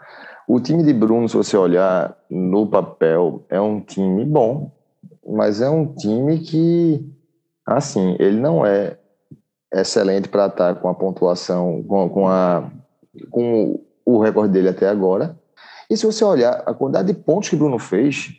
[0.48, 4.72] O time de Bruno, se você olhar no papel, é um time bom,
[5.28, 7.04] mas é um time que,
[7.66, 8.98] assim, ele não é
[9.74, 12.70] excelente para estar com a pontuação, com, com a
[13.30, 15.38] com o recorde dele até agora.
[15.90, 18.34] E se você olhar a quantidade de pontos que Bruno fez,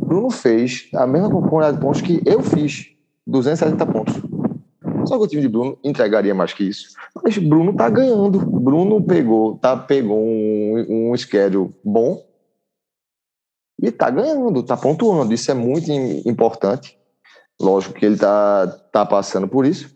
[0.00, 2.86] Bruno fez a mesma quantidade de pontos que eu fiz,
[3.26, 4.14] 270 pontos.
[5.06, 6.94] Só que o time de Bruno entregaria mais que isso.
[7.22, 8.38] Mas Bruno tá ganhando.
[8.38, 12.24] Bruno pegou, tá, pegou um, um schedule bom
[13.82, 15.34] e tá ganhando, tá pontuando.
[15.34, 16.98] Isso é muito importante.
[17.60, 19.94] Lógico que ele tá, tá passando por isso.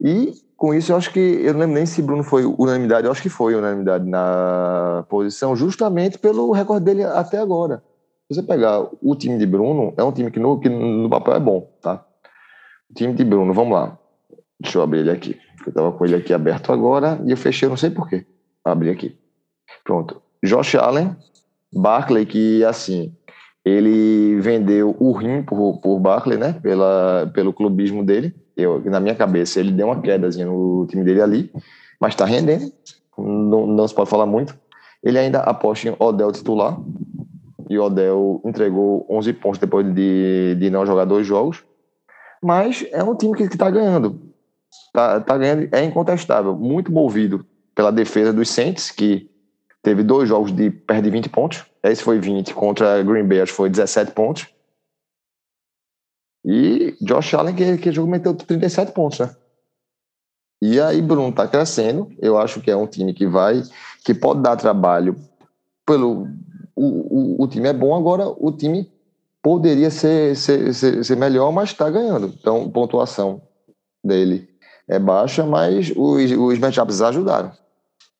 [0.00, 1.20] E com isso, eu acho que.
[1.20, 5.54] Eu não lembro nem se Bruno foi unanimidade, eu acho que foi unanimidade na posição,
[5.54, 7.82] justamente pelo recorde dele até agora.
[8.26, 11.34] Se você pegar o time de Bruno, é um time que no, que no papel
[11.34, 12.04] é bom, tá?
[12.90, 13.96] O time de Bruno, vamos lá.
[14.60, 15.38] Deixa eu abrir ele aqui.
[15.66, 18.26] Eu tava com ele aqui aberto agora e eu fechei, não sei porquê.
[18.64, 19.16] Abri aqui.
[19.84, 20.20] Pronto.
[20.44, 21.16] Josh Allen,
[21.72, 23.14] Barkley, que assim,
[23.64, 26.52] ele vendeu o rim por, por Barkley, né?
[26.60, 31.22] Pela, pelo clubismo dele eu, na minha cabeça, ele deu uma quedazinha no time dele
[31.22, 31.52] ali,
[32.00, 32.72] mas está rendendo,
[33.16, 34.58] não, não se pode falar muito.
[35.02, 36.76] Ele ainda aposta em Odell titular,
[37.70, 41.62] e Odell entregou 11 pontos depois de, de não jogar dois jogos,
[42.42, 44.20] mas é um time que está ganhando,
[44.92, 49.30] tá, tá ganhando, é incontestável, muito movido pela defesa dos Saints, que
[49.82, 53.52] teve dois jogos de perto de 20 pontos, esse foi 20, contra Green Bay acho
[53.52, 54.46] que foi 17 pontos,
[56.50, 59.36] e Josh Allen, que, que jogo meteu 37 pontos, né?
[60.62, 62.10] E aí, Bruno tá crescendo.
[62.18, 63.62] Eu acho que é um time que vai,
[64.02, 65.14] que pode dar trabalho.
[65.84, 66.26] Pelo,
[66.74, 68.90] o, o, o time é bom, agora o time
[69.42, 72.34] poderia ser, ser, ser, ser melhor, mas está ganhando.
[72.40, 73.42] Então, pontuação
[74.02, 74.48] dele
[74.88, 77.52] é baixa, mas os, os matchups ajudaram.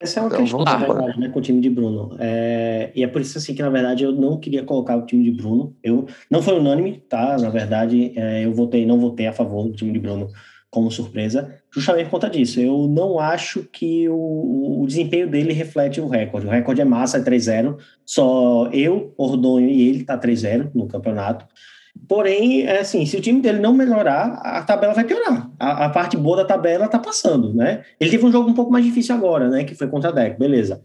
[0.01, 2.17] Essa é uma então, questão, na verdade, né, com o time de Bruno.
[2.21, 5.25] É, e é por isso, assim, que, na verdade, eu não queria colocar o time
[5.25, 5.77] de Bruno.
[5.83, 7.37] Eu Não foi unânime, tá?
[7.37, 10.29] Na verdade, é, eu votei, não votei a favor do time de Bruno
[10.71, 12.61] como surpresa, justamente por conta disso.
[12.61, 16.47] Eu não acho que o, o desempenho dele reflete o recorde.
[16.47, 17.79] O recorde é massa, é 3-0.
[18.05, 21.47] Só eu, Ordonho e ele tá 3-0 no campeonato.
[22.07, 25.51] Porém, é assim, se o time dele não melhorar, a tabela vai piorar.
[25.59, 27.83] A, a parte boa da tabela tá passando, né?
[27.99, 29.65] Ele teve um jogo um pouco mais difícil agora, né?
[29.65, 30.81] Que foi contra a Deck, beleza.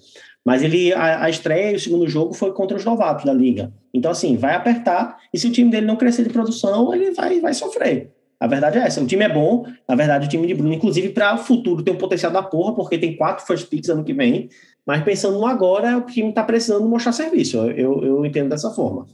[0.46, 3.72] Mas ele, a, a estreia e o segundo jogo foi contra os novatos da liga.
[3.94, 5.18] Então, assim, vai apertar.
[5.34, 8.12] E se o time dele não crescer de produção, ele vai, vai sofrer.
[8.40, 9.02] A verdade é essa.
[9.02, 9.66] O time é bom.
[9.88, 12.76] Na verdade, o time de Bruno, inclusive, para o futuro, tem um potencial da porra,
[12.76, 14.50] porque tem quatro first picks ano que vem.
[14.86, 17.58] Mas pensando no agora, o time tá precisando mostrar serviço.
[17.58, 19.08] Eu, eu entendo dessa forma.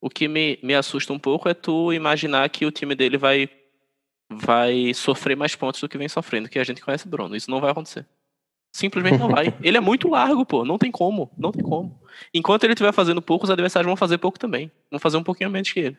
[0.00, 3.50] O que me, me assusta um pouco é tu imaginar que o time dele vai,
[4.30, 7.34] vai sofrer mais pontos do que vem sofrendo, que a gente conhece Bruno.
[7.34, 8.06] Isso não vai acontecer.
[8.72, 9.56] Simplesmente não vai.
[9.62, 10.64] Ele é muito largo, pô.
[10.64, 11.30] Não tem como.
[11.36, 12.00] Não tem como.
[12.32, 14.70] Enquanto ele estiver fazendo pouco, os adversários vão fazer pouco também.
[14.90, 15.96] Vão fazer um pouquinho menos que ele.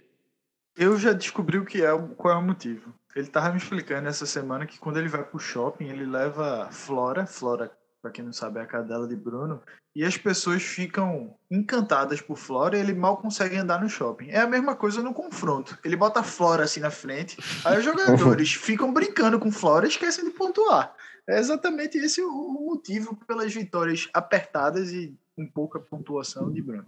[0.77, 2.93] Eu já descobri o que é, qual é o motivo.
[3.15, 7.25] Ele tava me explicando essa semana que quando ele vai pro shopping, ele leva Flora,
[7.25, 9.61] Flora para quem não sabe, é a cadela de Bruno,
[9.99, 14.29] e as pessoas ficam encantadas por Flora e ele mal consegue andar no shopping.
[14.29, 15.77] É a mesma coisa no confronto.
[15.83, 20.23] Ele bota Flora assim na frente, aí os jogadores ficam brincando com Flora e esquecem
[20.23, 20.95] de pontuar.
[21.27, 26.87] É exatamente esse o motivo pelas vitórias apertadas e com pouca pontuação de Bruno.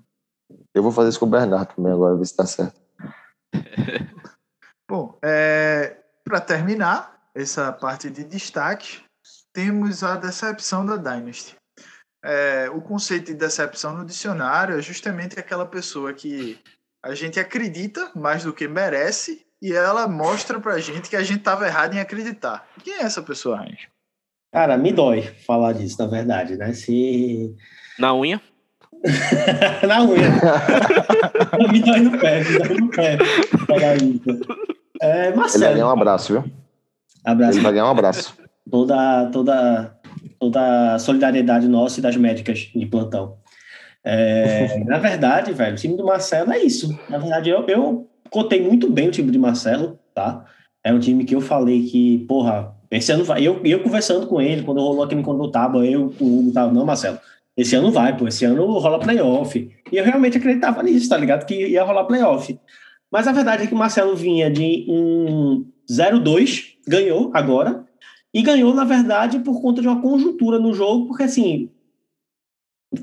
[0.73, 2.79] Eu vou fazer isso com o Bernardo também agora, ver se tá certo.
[4.89, 9.03] Bom, é, para terminar essa parte de destaques,
[9.51, 11.59] temos a decepção da Dynasty.
[12.23, 16.59] É, o conceito de decepção no dicionário é justamente aquela pessoa que
[17.03, 21.41] a gente acredita mais do que merece e ela mostra pra gente que a gente
[21.41, 22.67] tava errado em acreditar.
[22.83, 23.87] Quem é essa pessoa, Heinz?
[24.51, 26.73] Cara, me dói falar disso, na verdade, né?
[26.73, 27.55] Se.
[27.97, 28.41] Na unha?
[29.87, 30.29] na unha.
[31.71, 33.17] me dói no pé, me dói no pé.
[33.65, 34.41] Falar isso.
[35.01, 35.63] É, Marcelo.
[35.63, 36.51] Ele vai ganhar um abraço, viu?
[37.23, 37.53] Abraço.
[37.53, 38.37] Ele vai ganhar um abraço.
[38.69, 40.00] Toda, toda,
[40.41, 43.37] toda a solidariedade nossa e das médicas de plantão.
[44.03, 46.99] É, na verdade, velho, o time do Marcelo é isso.
[47.07, 50.43] Na verdade, eu, eu contei muito bem o time de Marcelo, tá?
[50.83, 53.43] É um time que eu falei que, porra, esse ano vai.
[53.47, 56.73] Eu, eu conversando com ele, quando rolou aquele quando eu tava, eu, o Hugo tava,
[56.73, 57.19] não, Marcelo,
[57.55, 59.71] esse ano vai, pô, esse ano rola playoff.
[59.91, 61.45] E eu realmente acreditava nisso, tá ligado?
[61.45, 62.59] Que ia rolar playoff.
[63.11, 67.85] Mas a verdade é que o Marcelo vinha de um 0-2, ganhou agora,
[68.33, 71.69] e ganhou, na verdade, por conta de uma conjuntura no jogo, porque assim,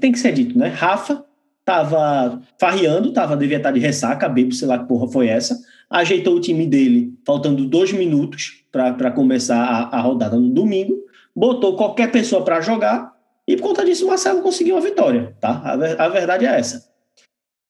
[0.00, 0.68] tem que ser dito, né?
[0.68, 1.24] Rafa
[1.64, 5.58] tava farreando, tava, devia estar de ressaca, bebo, sei lá que porra foi essa,
[5.90, 10.96] ajeitou o time dele, faltando dois minutos para começar a, a, rodada no domingo,
[11.36, 13.14] botou qualquer pessoa para jogar,
[13.46, 15.62] e por conta disso o Marcelo conseguiu uma vitória, tá?
[15.62, 16.87] A, a verdade é essa.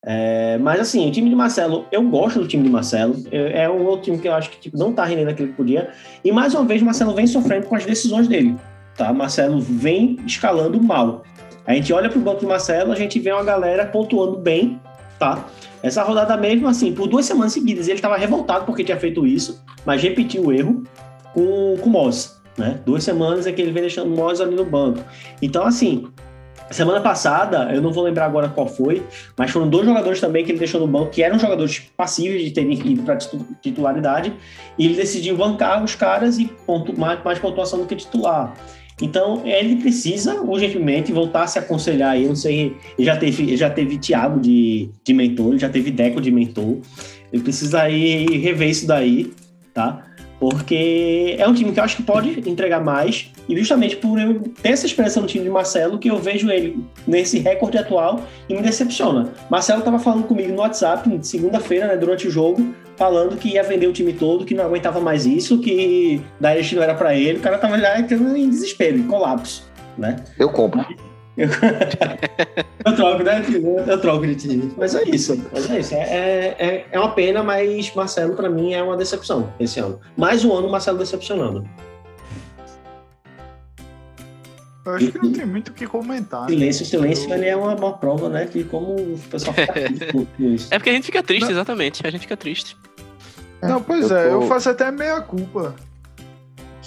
[0.05, 3.15] É, mas assim, o time de Marcelo, eu gosto do time de Marcelo.
[3.31, 5.89] É um outro time que eu acho que tipo, não tá rendendo aquilo que podia.
[6.23, 8.55] E mais uma vez, Marcelo vem sofrendo com as decisões dele.
[8.95, 9.11] Tá?
[9.13, 11.23] Marcelo vem escalando mal.
[11.65, 14.79] A gente olha pro banco de Marcelo, a gente vê uma galera pontuando bem,
[15.19, 15.45] tá?
[15.83, 19.63] Essa rodada mesmo, assim, por duas semanas seguidas, ele estava revoltado porque tinha feito isso,
[19.85, 20.83] mas repetiu o erro
[21.33, 22.79] com, com o Moz, né?
[22.85, 24.99] Duas semanas é que ele vem deixando o Moz ali no banco.
[25.41, 26.07] Então, assim,
[26.71, 29.03] Semana passada, eu não vou lembrar agora qual foi,
[29.35, 32.51] mas foram dois jogadores também que ele deixou no banco, que eram jogadores passíveis de
[32.51, 33.17] terem ido para
[33.61, 34.33] titularidade,
[34.77, 38.53] e ele decidiu bancar os caras e pontu, mais, mais pontuação do que titular.
[39.01, 42.23] Então, ele precisa urgentemente voltar a se aconselhar aí.
[42.23, 45.89] Eu não sei, ele já teve, ele já teve Thiago de, de mentor, já teve
[45.89, 46.79] Deco de mentor.
[47.31, 49.31] Ele precisa aí rever isso daí,
[49.73, 50.05] tá?
[50.39, 54.41] Porque é um time que eu acho que pode entregar mais, e justamente por eu
[54.61, 58.53] ter essa experiência no time de Marcelo, que eu vejo ele nesse recorde atual e
[58.53, 59.33] me decepciona.
[59.49, 63.87] Marcelo estava falando comigo no WhatsApp, segunda-feira, né, durante o jogo, falando que ia vender
[63.87, 67.41] o time todo, que não aguentava mais isso, que Dynasty não era para ele, o
[67.41, 69.63] cara tava já entrando em desespero, em colapso,
[69.97, 70.17] né?
[70.37, 70.85] Eu compro.
[71.35, 71.47] eu
[72.95, 73.43] troco, né?
[73.87, 74.71] Eu troco de time.
[74.77, 75.43] Mas é isso.
[75.51, 75.95] Mas é isso.
[75.95, 79.99] É, é, é uma pena, mas Marcelo, para mim, é uma decepção esse ano.
[80.15, 81.65] Mais um ano, Marcelo decepcionando.
[84.89, 86.47] Eu acho que não tem muito o que comentar.
[86.47, 86.89] Silêncio, né?
[86.89, 88.45] silêncio, ele é uma, uma prova, né?
[88.45, 90.67] Que como o pessoal fica triste isso.
[90.73, 91.51] É porque a gente fica triste, não.
[91.51, 92.05] exatamente.
[92.05, 92.77] A gente fica triste.
[93.61, 94.41] Não, pois eu é, tô...
[94.41, 95.75] eu faço até meia culpa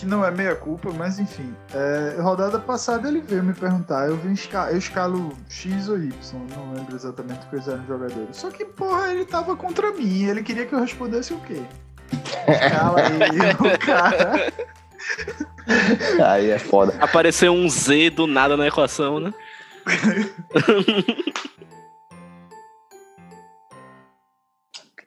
[0.03, 1.55] que não é meia culpa, mas enfim.
[1.73, 4.35] É, rodada passada ele veio me perguntar, eu vim
[4.71, 6.13] eu escalo X ou Y,
[6.57, 8.37] não lembro exatamente quais eram os jogadores.
[8.37, 11.63] Só que, porra, ele tava contra mim, ele queria que eu respondesse o quê?
[12.49, 14.53] Escala aí, o cara.
[16.25, 16.95] Aí é foda.
[17.01, 19.33] Apareceu um Z do nada na equação, né?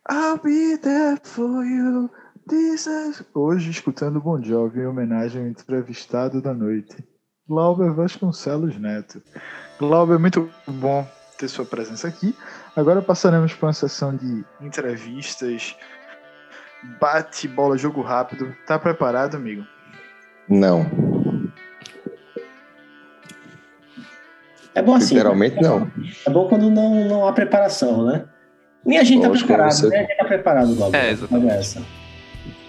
[0.07, 2.09] I'll be there for you.
[3.33, 6.95] Hoje, escutando Bon Jovi em homenagem ao entrevistado da noite,
[7.47, 9.19] Glauber Vasconcelos Neto.
[9.79, 11.07] Glauber, muito bom
[11.39, 12.35] ter sua presença aqui.
[12.75, 15.75] Agora passaremos para uma sessão de entrevistas,
[16.99, 18.55] bate, bola, jogo rápido.
[18.67, 19.65] Tá preparado, amigo?
[20.49, 20.85] Não.
[24.73, 25.15] É bom assim.
[25.15, 25.61] Literalmente né?
[25.61, 25.91] não.
[26.25, 28.25] É bom quando não, não há preparação, né?
[28.85, 29.87] Nem a gente tá preparado, você...
[29.87, 29.97] né?
[29.97, 30.97] A gente tá preparado, Glauber.
[30.97, 31.77] É, exatamente.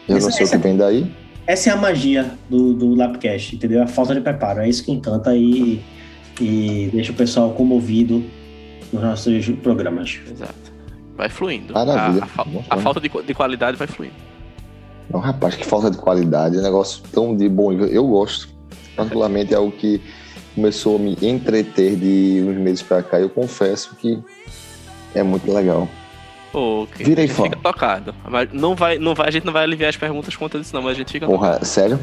[0.08, 1.12] Eu essa, não sei o que vem daí.
[1.46, 3.82] Essa é a magia do, do Lapcast, entendeu?
[3.82, 4.60] A falta de preparo.
[4.60, 5.82] É isso que encanta e,
[6.40, 8.24] e deixa o pessoal comovido
[8.92, 10.20] nos nossos programas.
[10.30, 10.54] Exato.
[11.16, 11.74] Vai fluindo.
[11.74, 12.24] Maravilha.
[12.36, 14.25] A, a, a falta de, de qualidade vai fluindo.
[15.10, 16.56] Não, rapaz, que falta de qualidade.
[16.56, 17.72] É um negócio tão de bom.
[17.72, 18.48] Eu gosto.
[18.96, 20.00] Particularmente é algo que
[20.54, 23.20] começou a me entreter de uns meses pra cá.
[23.20, 24.18] Eu confesso que
[25.14, 25.88] é muito legal.
[26.52, 27.04] Ok.
[27.04, 27.44] Virei fã.
[27.44, 28.14] Fica tocado.
[28.28, 30.82] Mas não vai, não vai, a gente não vai aliviar as perguntas contra isso, não,
[30.82, 31.64] mas a gente fica Porra, tocado.
[31.66, 32.00] sério?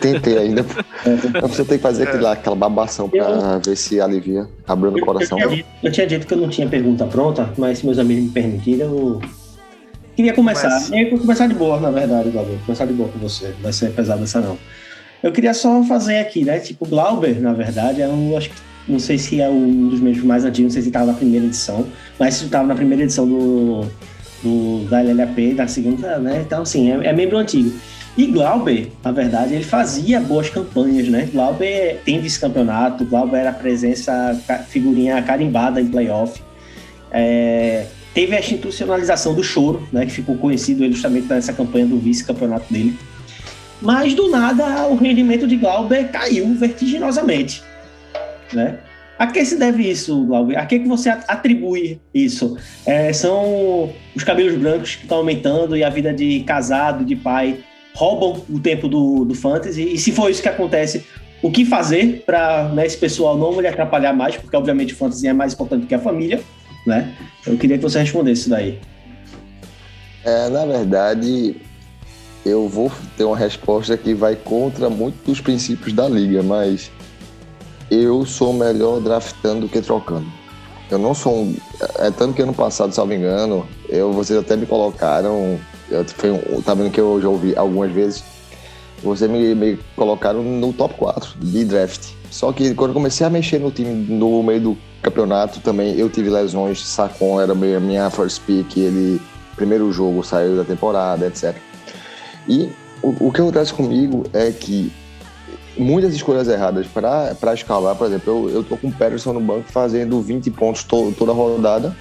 [0.00, 0.64] Tentei ainda.
[1.42, 5.38] Você tem que fazer aquele, aquela babação pra eu, ver se alivia, abrindo o coração.
[5.38, 7.98] Eu tinha, dito, eu tinha, dito, que eu não tinha pergunta pronta, mas se meus
[7.98, 9.20] amigos me permitirem, eu
[10.18, 10.68] queria começar.
[10.68, 10.90] Mas...
[10.90, 12.58] Eu vou começar de boa, na verdade, Glauber.
[12.66, 13.46] Começar de boa com você.
[13.46, 14.58] Não vai ser pesado essa não.
[15.22, 16.58] Eu queria só fazer aqui, né?
[16.58, 18.56] Tipo, Glauber, na verdade, é um, acho que
[18.88, 21.46] não sei se é um dos membros mais antigos, não sei se estava na primeira
[21.46, 21.86] edição,
[22.18, 23.86] mas se estava na primeira edição do,
[24.42, 26.42] do, da LLAP, da segunda, né?
[26.44, 27.72] Então, assim, é, é membro antigo.
[28.16, 31.28] E Glauber, na verdade, ele fazia boas campanhas, né?
[31.32, 34.36] Glauber tem vice-campeonato, Glauber era presença,
[34.68, 36.42] figurinha carimbada em playoff.
[37.12, 37.86] É,
[38.18, 40.04] teve a institucionalização do choro, né?
[40.04, 42.98] Que ficou conhecido justamente nessa campanha do vice-campeonato dele.
[43.80, 47.62] Mas do nada o rendimento de Glauber caiu vertiginosamente,
[48.52, 48.80] né?
[49.16, 50.56] A que se deve isso, Glauber?
[50.56, 52.56] A que, que você atribui isso?
[52.84, 57.60] É, são os cabelos brancos que estão aumentando e a vida de casado, de pai,
[57.94, 59.94] roubam o tempo do, do fantasy.
[59.94, 61.04] E se for isso que acontece,
[61.40, 64.36] o que fazer para né, esse pessoal não lhe atrapalhar mais?
[64.36, 66.40] Porque, obviamente, o fantasy é mais importante do que a família,
[66.86, 67.14] né?
[67.46, 68.78] Eu queria que você respondesse isso daí.
[70.24, 71.56] É, na verdade,
[72.44, 76.90] eu vou ter uma resposta que vai contra muitos dos princípios da liga, mas
[77.90, 80.26] eu sou melhor draftando do que trocando.
[80.90, 81.56] Eu não sou um.
[81.98, 85.58] É tanto que ano passado, salvo engano, eu, vocês até me colocaram.
[85.90, 88.24] Eu, foi um, tá vendo que eu já ouvi algumas vezes.
[89.02, 92.12] Vocês me, me colocaram no top 4 de draft.
[92.30, 96.08] Só que quando eu comecei a mexer no time no meio do campeonato também, eu
[96.08, 96.84] tive lesões.
[96.84, 99.20] Sacon era a minha first pick, ele.
[99.56, 101.56] Primeiro jogo saiu da temporada, etc.
[102.48, 102.70] E
[103.02, 104.92] o, o que acontece comigo é que
[105.76, 107.96] muitas escolhas erradas para escalar.
[107.96, 111.32] Por exemplo, eu, eu tô com o Patterson no banco fazendo 20 pontos to, toda
[111.32, 111.96] rodada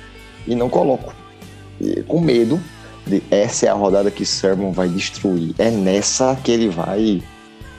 [0.45, 1.14] e não coloco.
[1.80, 2.60] E, com medo
[3.06, 5.54] de essa é a rodada que Sermon vai destruir.
[5.58, 7.22] É nessa que ele vai.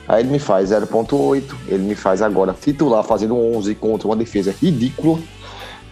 [0.09, 4.55] Aí ele me faz 0.8, ele me faz agora titular fazendo 11 contra uma defesa
[4.59, 5.21] ridícula,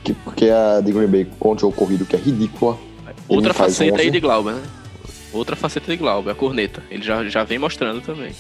[0.03, 2.79] que, porque a de Green Bay contra o corrido que é ridícula.
[3.29, 4.63] Outra faceta aí de Glauber, né?
[5.35, 6.83] Outra faceta de Glauber, a corneta.
[6.91, 8.33] Ele já, já vem mostrando também.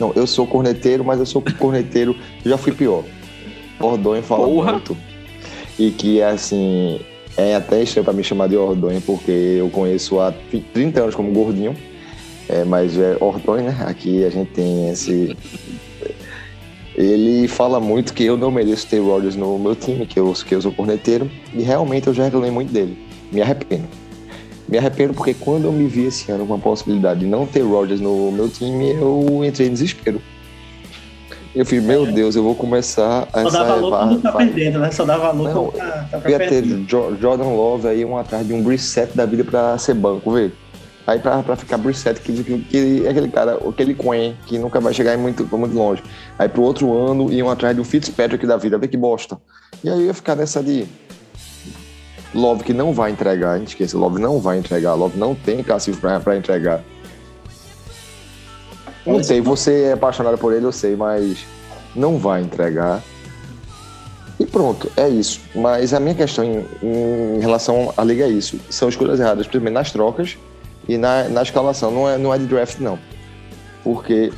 [0.00, 3.04] Não, eu sou corneteiro, mas eu sou corneteiro, já fui pior.
[3.78, 4.72] Ordonho fala Porra.
[4.72, 4.96] muito.
[5.78, 7.00] E que, assim,
[7.36, 10.32] é até estranho pra me chamar de Ordonho, porque eu conheço há
[10.72, 11.76] 30 anos como gordinho.
[12.48, 13.76] É, mas é Ordonho, né?
[13.86, 15.36] Aqui a gente tem esse.
[16.94, 20.54] Ele fala muito que eu não mereço ter Rodgers no meu time, que eu, que
[20.54, 22.98] eu sou corneteiro, e realmente eu já reclamei muito dele.
[23.30, 23.86] Me arrependo.
[24.68, 27.60] Me arrependo porque quando eu me vi esse ano com a possibilidade de não ter
[27.60, 30.20] Rodgers no meu time, eu entrei em desespero.
[31.54, 32.12] Eu fiz, meu é.
[32.12, 33.42] Deus, eu vou começar a.
[33.42, 34.90] Só dá valor quando tá perdendo, né?
[34.90, 38.52] Só dá valor não, quando tá, tá ia ter Jordan Love aí, um atrás de
[38.52, 40.50] um Brissett da vida pra ser banco, vê?
[41.08, 44.92] Aí pra, pra ficar Brissett, que, que, é aquele cara, aquele Quen, que nunca vai
[44.92, 46.02] chegar muito, muito longe.
[46.38, 49.40] Aí pro outro ano, iam atrás do Fitzpatrick da vida, vê que bosta.
[49.82, 50.86] E aí eu ia ficar nessa de
[52.34, 55.62] Love que não vai entregar, a gente esquece, Love não vai entregar, Love não tem
[55.62, 56.84] cacifo para entregar.
[59.06, 61.38] Não sei, você é apaixonado por ele, eu sei, mas
[61.96, 63.02] não vai entregar.
[64.38, 65.40] E pronto, é isso.
[65.54, 68.60] Mas a minha questão em, em relação à liga é isso.
[68.68, 70.36] São escolhas erradas, primeiro nas trocas
[70.88, 71.90] e na, na escalação.
[71.90, 72.98] Não é, não é de draft, não.
[73.84, 74.32] Porque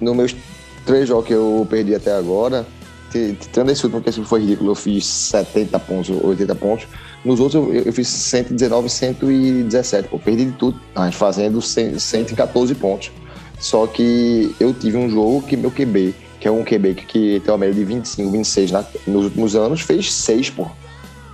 [0.00, 0.36] nos meus
[0.84, 2.66] três jogos que eu perdi até agora,
[3.10, 6.86] tirando esse último, porque esse foi ridículo, eu fiz 70 pontos, 80 pontos.
[7.24, 12.74] Nos outros eu, eu fiz 119, 117, pô, perdi de tudo, mas fazendo 100, 114
[12.74, 13.10] pontos.
[13.58, 17.40] Só que eu tive um jogo que meu QB, que é um QB que, que
[17.40, 20.68] tem uma média de 25, 26 na, nos últimos anos, fez 6, pô.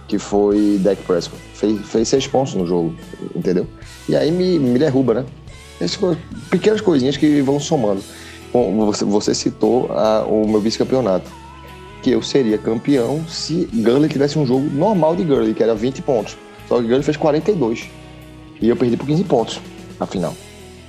[0.06, 1.40] Que foi Deck Prescott.
[1.54, 2.94] Fez, fez 6 pontos no jogo,
[3.34, 3.66] entendeu?
[4.08, 5.24] E aí me, me derruba, né?
[5.80, 6.16] Essas
[6.50, 8.02] pequenas coisinhas que vão somando.
[8.52, 11.30] Bom, você, você citou a, o meu vice-campeonato
[12.02, 16.02] que eu seria campeão se Gurley tivesse um jogo normal de Gurley, que era 20
[16.02, 16.36] pontos.
[16.68, 17.88] Só que Gurley fez 42.
[18.60, 19.60] E eu perdi por 15 pontos
[19.98, 20.36] na final.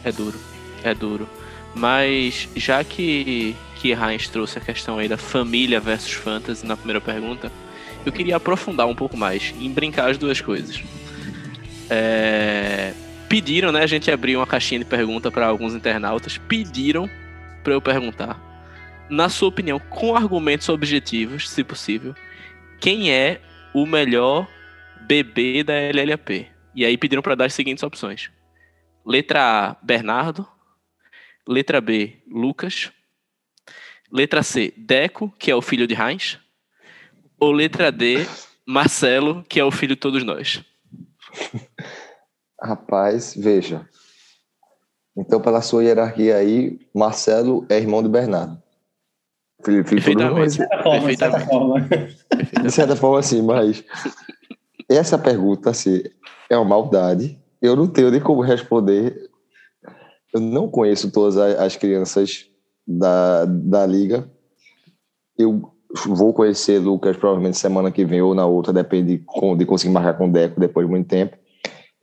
[0.03, 0.37] É duro,
[0.83, 1.29] é duro.
[1.75, 6.99] Mas já que, que Heinz trouxe a questão aí da família versus fantasy na primeira
[6.99, 7.51] pergunta,
[8.05, 10.83] eu queria aprofundar um pouco mais em brincar as duas coisas.
[11.89, 12.93] É...
[13.33, 13.81] Pediram, né?
[13.81, 16.37] A gente abriu uma caixinha de pergunta para alguns internautas.
[16.37, 17.09] Pediram
[17.63, 18.53] para eu perguntar
[19.09, 22.15] na sua opinião, com argumentos objetivos, se possível,
[22.79, 23.41] quem é
[23.73, 24.47] o melhor
[25.01, 26.47] bebê da LLAP?
[26.75, 28.29] E aí pediram para dar as seguintes opções:
[29.05, 30.47] letra A, Bernardo.
[31.47, 32.91] Letra B, Lucas.
[34.11, 36.39] Letra C, Deco, que é o filho de Heinz.
[37.39, 38.25] Ou letra D,
[38.65, 40.63] Marcelo, que é o filho de todos nós.
[42.63, 43.87] Rapaz, veja.
[45.15, 48.57] Então, pela sua hierarquia aí, Marcelo é irmão de Bernardo.
[49.63, 50.49] Felipe, Perfeitamente.
[50.49, 51.89] De certa forma, de certa forma.
[52.63, 53.83] De certa forma, sim, mas
[54.89, 56.03] essa pergunta assim,
[56.49, 57.39] é uma maldade.
[57.61, 59.29] Eu não tenho nem como responder.
[60.33, 62.47] Eu não conheço todas as crianças
[62.85, 64.29] da, da liga.
[65.37, 65.71] Eu
[66.07, 70.17] vou conhecer Lucas provavelmente semana que vem ou na outra, depende de, de conseguir marcar
[70.17, 71.37] com o Deco depois de muito tempo.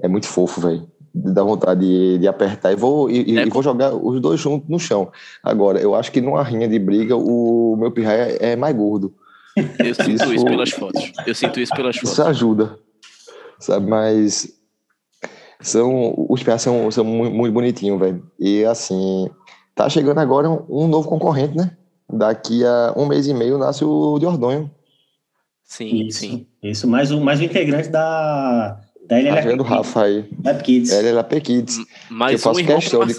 [0.03, 0.89] É muito fofo, velho.
[1.13, 4.69] Dá vontade de, de apertar e vou, e, é, e vou jogar os dois juntos
[4.69, 5.11] no chão.
[5.43, 9.13] Agora, eu acho que numa rinha de briga, o meu pirraia é mais gordo.
[9.57, 11.13] Eu sinto isso, isso pelas fotos.
[11.27, 12.13] Eu sinto isso pelas fotos.
[12.13, 12.79] Isso ajuda.
[13.59, 14.61] Sabe, mas
[15.61, 18.23] são os pés são, são muito, muito bonitinhos, velho.
[18.39, 19.29] E assim,
[19.75, 21.77] tá chegando agora um, um, novo concorrente, né?
[22.09, 24.71] Daqui a um mês e meio nasce o de Ordonho.
[25.63, 26.47] Sim, isso, sim.
[26.63, 28.81] Isso, mais um, mais um integrante da,
[29.11, 29.35] da LLAP.
[29.35, 30.31] Tá vendo, Rafa aí?
[30.43, 30.93] LLAP Kids.
[30.93, 31.79] LLAP Kids.
[32.09, 33.15] Mais eu faço um questão de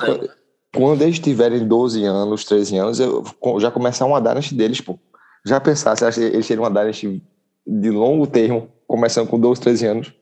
[0.74, 3.26] quando eles tiverem 12 anos, 13 anos, eu
[3.60, 4.98] já começar uma dynasty deles, pô.
[5.46, 7.22] Já pensar se eles terem uma dynasty
[7.68, 10.14] de longo termo, começando com 12, 13 anos.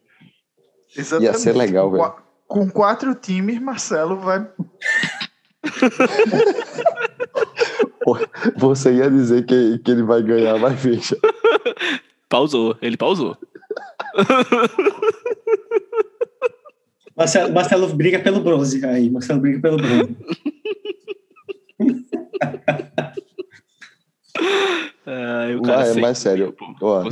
[0.95, 1.31] Exatamente.
[1.31, 2.13] Ia ser legal, velho.
[2.47, 4.47] Com quatro times, Marcelo vai.
[8.57, 11.15] Você ia dizer que, que ele vai ganhar, mas veja.
[12.27, 13.37] Pausou, ele pausou.
[17.19, 19.09] Marcelo, Marcelo briga pelo bronze aí.
[19.09, 20.15] Marcelo briga pelo bronze.
[25.05, 27.03] ah, mas, mas sério, ó,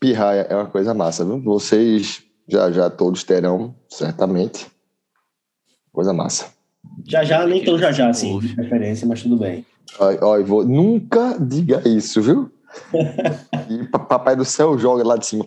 [0.00, 1.38] pirraia é uma coisa massa, viu?
[1.42, 4.68] Vocês já já todos terão, certamente.
[5.92, 6.46] Coisa massa.
[7.04, 9.66] Já já, nem tão já já, assim, de preferência, mas tudo bem.
[9.98, 12.50] Olha, vou, nunca diga isso, viu?
[13.68, 15.44] e papai do céu joga lá de cima.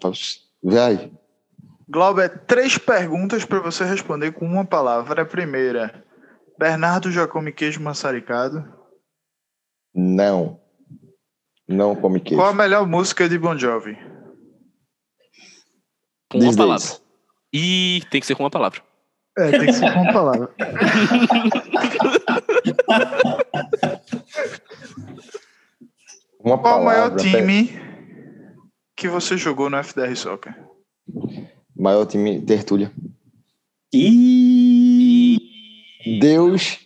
[0.61, 1.09] Vai.
[1.89, 5.23] Glauber, três perguntas para você responder com uma palavra.
[5.23, 6.05] A primeira,
[6.57, 8.63] Bernardo já come queijo maçaricado?
[9.93, 10.61] Não.
[11.67, 12.39] Não come queijo.
[12.39, 13.97] Qual a melhor música de Bon Jovi?
[16.29, 16.85] Com uma palavra.
[17.51, 18.83] E tem que ser com uma palavra.
[19.35, 20.53] É, tem que ser com uma palavra.
[26.39, 27.81] uma Qual o maior time
[28.95, 30.55] que você jogou no FDR Soccer?
[31.79, 32.91] Maior time, Tertúlia.
[33.93, 35.37] E
[36.19, 36.77] Deus,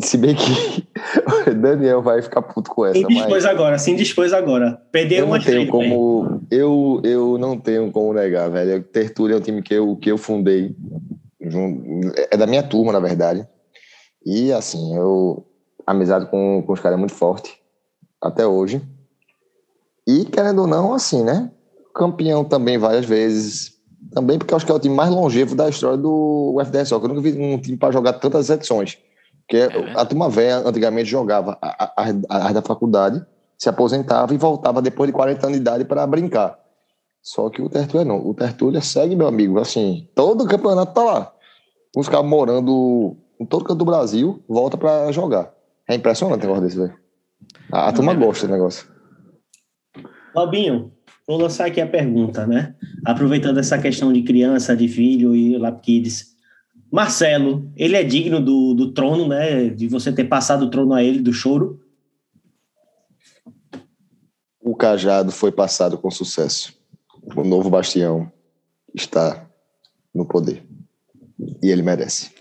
[0.00, 0.86] se bem que
[1.54, 2.98] Daniel vai ficar puto com essa.
[2.98, 3.46] Sim, dispôs mas...
[3.46, 4.82] agora, sim, dispôs agora.
[4.90, 8.82] Perdeu eu não tenho como eu, eu não tenho como negar, velho.
[8.82, 10.74] Tertúlia é um time que eu, que eu fundei.
[12.32, 13.46] É da minha turma, na verdade.
[14.24, 15.46] E assim, eu
[15.86, 17.56] amizade com, com os caras é muito forte
[18.20, 18.82] até hoje.
[20.04, 21.50] E querendo ou não, assim, né?
[21.94, 23.75] Campeão também várias vezes.
[24.12, 26.90] Também porque eu acho que é o time mais longevo da história do UFDS.
[26.90, 28.98] Eu nunca vi um time para jogar tantas edições.
[29.40, 33.24] Porque é a turma velha antigamente jogava a, da faculdade,
[33.56, 36.58] se aposentava e voltava depois de 40 anos de idade para brincar.
[37.22, 38.24] Só que o Tertúlia não.
[38.24, 39.58] O Tertúlia segue, meu amigo.
[39.58, 41.32] Assim, todo campeonato tá lá.
[41.96, 45.52] Os caras morando em todo canto do Brasil, volta para jogar.
[45.88, 46.94] É impressionante o negócio desse, velho.
[47.72, 48.86] A, a turma é gosta do negócio.
[50.34, 50.92] Albinho,
[51.26, 52.74] vou lançar aqui a pergunta, né?
[53.04, 56.36] Aproveitando essa questão de criança, de filho e Lap Kids.
[56.90, 59.68] Marcelo, ele é digno do, do trono, né?
[59.68, 61.80] De você ter passado o trono a ele, do choro?
[64.60, 66.74] O cajado foi passado com sucesso.
[67.34, 68.30] O novo bastião
[68.94, 69.48] está
[70.14, 70.64] no poder.
[71.62, 72.35] E ele merece.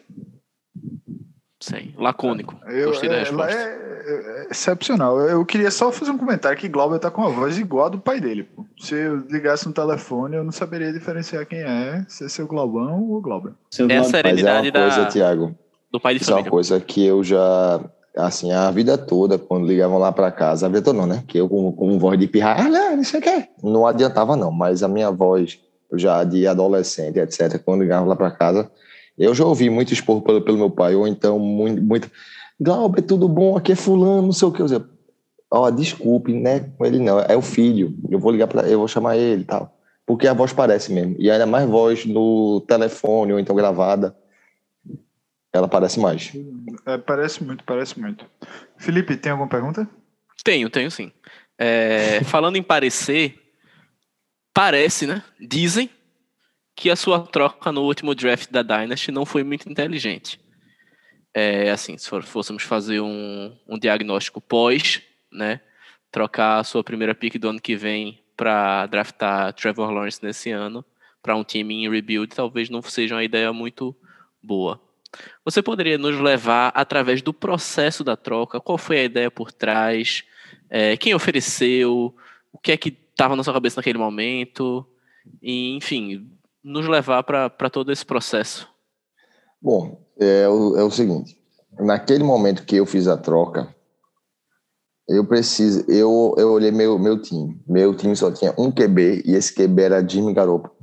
[1.65, 2.55] Sim, lacônico.
[2.67, 3.51] Eu, Gostei da é, resposta.
[3.51, 5.19] É, é, excepcional.
[5.19, 7.97] Eu queria só fazer um comentário que Glauber tá com a voz igual a do
[7.97, 8.43] pai dele.
[8.43, 8.63] Pô.
[8.77, 13.09] Se eu ligasse no telefone, eu não saberia diferenciar quem é, se é seu Glaubão
[13.09, 13.53] ou Glauber.
[13.71, 15.07] Seu é a serenidade Mas é uma coisa, da...
[15.07, 15.55] Thiago,
[15.91, 17.81] do pai de Isso é uma coisa que eu já,
[18.15, 21.23] assim, a vida toda, quando ligavam lá para casa, a vida toda não, né?
[21.27, 23.47] Que eu com, com voz de pirra, ah, não, não sei o que.
[23.63, 25.59] Não adiantava não, mas a minha voz
[25.93, 28.69] já de adolescente, etc., quando ligavam lá para casa,
[29.17, 32.09] eu já ouvi muito expor pelo, pelo meu pai, ou então muito, muito
[32.59, 33.57] Glauber, tudo bom?
[33.57, 34.61] Aqui é fulano, não sei o que.
[34.61, 34.89] Eu
[35.51, 36.71] ó, oh, desculpe, né?
[36.77, 37.93] Com ele não, é o filho.
[38.09, 39.77] Eu vou ligar para eu vou chamar ele e tal.
[40.05, 41.15] Porque a voz parece mesmo.
[41.19, 44.15] E ainda mais voz no telefone ou então gravada.
[45.51, 46.31] Ela parece mais.
[46.85, 48.25] É, parece muito, parece muito.
[48.77, 49.87] Felipe, tem alguma pergunta?
[50.43, 51.11] Tenho, tenho sim.
[51.57, 53.35] É, falando em parecer,
[54.53, 55.23] parece, né?
[55.39, 55.89] Dizem
[56.75, 60.39] que a sua troca no último draft da Dynasty não foi muito inteligente.
[61.33, 65.01] É, assim, se fôssemos fazer um, um diagnóstico pós,
[65.31, 65.61] né,
[66.11, 70.83] trocar a sua primeira pick do ano que vem para draftar Trevor Lawrence nesse ano
[71.21, 73.95] para um time em rebuild, talvez não seja uma ideia muito
[74.41, 74.79] boa.
[75.43, 78.59] Você poderia nos levar através do processo da troca?
[78.59, 80.23] Qual foi a ideia por trás?
[80.69, 82.15] É, quem ofereceu?
[82.51, 84.85] O que é que estava na sua cabeça naquele momento?
[85.41, 86.29] E, enfim,
[86.65, 88.67] nos levar para todo esse processo?
[89.61, 91.37] Bom, é o, é o seguinte:
[91.79, 93.73] naquele momento que eu fiz a troca,
[95.07, 97.61] eu preciso, eu, eu olhei meu, meu time.
[97.67, 100.73] Meu time só tinha um QB e esse QB era Jimmy Garoppolo.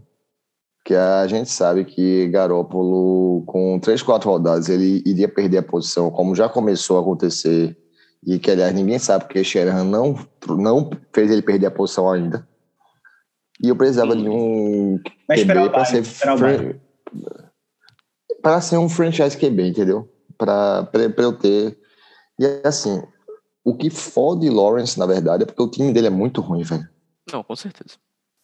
[0.85, 6.11] que a gente sabe que Garópolo, com três, quatro rodadas, ele iria perder a posição,
[6.12, 7.76] como já começou a acontecer,
[8.24, 10.16] e que, aliás, ninguém sabe porque Shanahan não,
[10.49, 12.49] não fez ele perder a posição ainda.
[13.63, 14.99] E eu precisava de um
[15.29, 16.03] QB para ser,
[18.43, 20.13] para ser um franchise QB, entendeu?
[20.37, 20.89] Para
[21.19, 21.79] eu ter.
[22.39, 23.03] E assim,
[23.65, 26.89] o que fode Lawrence, na verdade, é porque o time dele é muito ruim, velho.
[27.33, 27.97] Não, com certeza.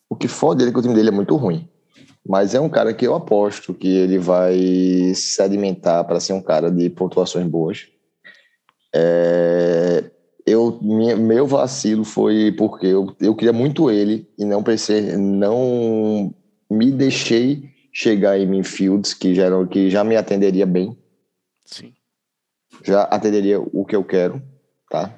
[0.08, 1.68] O que fode ele é que o time dele é muito ruim.
[2.24, 4.56] Mas é um cara que eu aposto que ele vai
[5.14, 7.88] se alimentar para ser um cara de pontuações boas.
[8.94, 10.10] É,
[10.48, 16.34] eu, minha, meu vacilo foi porque eu, eu queria muito ele e não pensei, não
[16.70, 20.96] me deixei chegar em Minfields, que já, que já me atenderia bem.
[21.64, 21.92] Sim.
[22.84, 24.42] Já atenderia o que eu quero,
[24.90, 25.14] tá?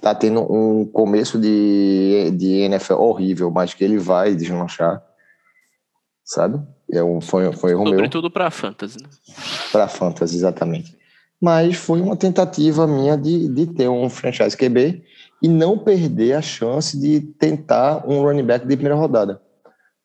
[0.00, 5.02] Tá tendo um começo de, de NFL horrível, mas que ele vai deslanchar
[6.26, 6.60] sabe?
[6.90, 9.08] É um, foi, foi Sobretudo para fantasy, né?
[9.70, 10.96] Para fantasy, exatamente.
[11.46, 15.00] Mas foi uma tentativa minha de, de ter um franchise QB
[15.40, 19.40] e não perder a chance de tentar um running back de primeira rodada.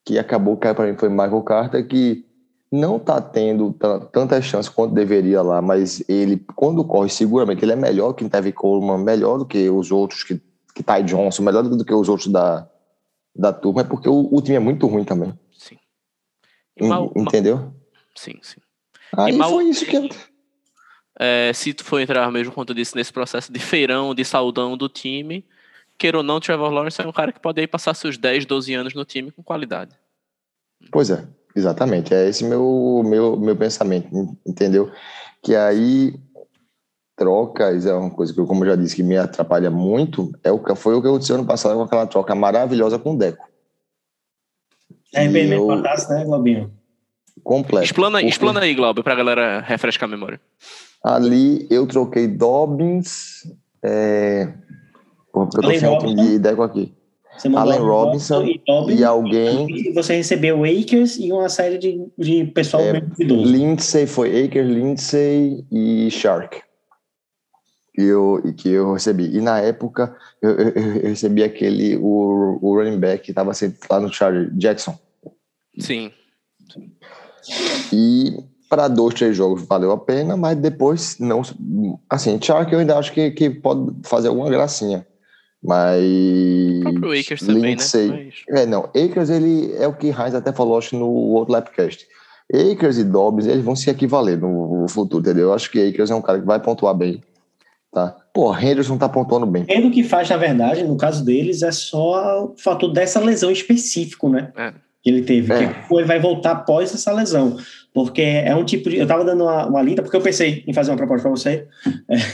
[0.06, 2.24] Que acabou que para mim foi Michael Carter, que
[2.72, 3.76] não está tendo
[4.14, 8.52] tanta chance quanto deveria lá, mas ele, quando corre, seguramente ele é melhor que Tevin
[8.52, 10.40] Coleman, melhor do que os outros, que,
[10.76, 12.70] que Ty Johnson, melhor do que os outros da,
[13.36, 15.34] da turma, é porque o, o time é muito ruim também.
[16.80, 17.58] Mal, Entendeu?
[17.58, 17.74] Mal...
[18.16, 18.62] Sim, sim.
[19.18, 19.50] Aí mal...
[19.50, 20.31] foi isso que.
[21.20, 24.88] É, se tu for entrar mesmo, quanto disse, nesse processo de feirão, de saudão do
[24.88, 25.46] time,
[25.98, 28.74] queira ou não, Trevor Lawrence é um cara que pode aí passar seus 10, 12
[28.74, 29.92] anos no time com qualidade.
[30.92, 32.14] Pois é, exatamente.
[32.14, 34.10] É esse meu, meu, meu pensamento,
[34.46, 34.92] entendeu?
[35.44, 36.14] Que aí
[37.16, 40.32] trocas é uma coisa que, eu, como eu já disse, que me atrapalha muito.
[40.44, 43.18] É o que foi o que aconteceu ano passado com aquela troca maravilhosa com o
[43.18, 43.48] Deco.
[45.14, 45.68] É bem eu...
[45.68, 46.74] né, Globinho?
[47.44, 47.86] Completo.
[47.86, 48.30] Explana, porque...
[48.30, 50.40] explana aí, Glauber, pra galera refrescar a memória.
[51.04, 53.44] Ali eu troquei Dobbins.
[53.84, 54.54] É...
[55.34, 56.94] eu tô sem de ideia aqui.
[57.56, 59.66] Allen Robinson e, e, alguém.
[59.70, 65.66] E você recebeu Akers e uma série de, de pessoal é, Lindsay foi Akers, Lindsay
[65.72, 66.62] e Shark
[67.94, 69.36] que eu, que eu recebi.
[69.36, 73.52] E na época eu, eu, eu recebi aquele, o, o running back que estava
[73.90, 74.98] lá no Charlie, Jackson.
[75.78, 76.12] Sim.
[77.92, 78.38] E
[78.72, 81.42] para dois, três jogos valeu a pena, mas depois não.
[82.10, 85.06] Assim, Chark eu ainda acho que, que pode fazer alguma gracinha.
[85.62, 86.02] Mas.
[86.80, 88.30] O próprio Akers também, né?
[88.48, 88.86] É, não.
[88.86, 92.08] Akers, ele é o que Heinz até falou, acho, no outro Lapcast.
[92.50, 95.50] Akers e Dobbs, eles vão se equivaler no futuro, entendeu?
[95.50, 97.22] Eu acho que Akers é um cara que vai pontuar bem.
[97.92, 98.16] Tá.
[98.34, 99.64] Pô, Henderson tá pontuando bem.
[99.64, 104.30] O que faz, na verdade, no caso deles, é só o fator dessa lesão específico,
[104.30, 104.54] né?
[104.56, 104.74] É.
[105.04, 105.52] Que ele teve.
[105.52, 105.68] É.
[105.68, 107.58] Que ele vai voltar após essa lesão.
[107.94, 108.98] Porque é um tipo de.
[108.98, 111.68] Eu tava dando uma, uma lida, porque eu pensei em fazer uma proposta para você.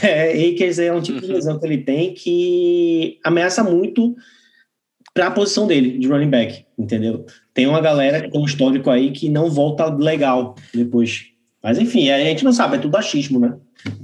[0.02, 1.32] É, Akers é um tipo de uhum.
[1.32, 4.14] lesão que ele tem que ameaça muito
[5.12, 7.26] para a posição dele, de running back, entendeu?
[7.52, 11.26] Tem uma galera que tem um histórico aí que não volta legal depois.
[11.60, 13.54] Mas enfim, a gente não sabe, é tudo achismo, né?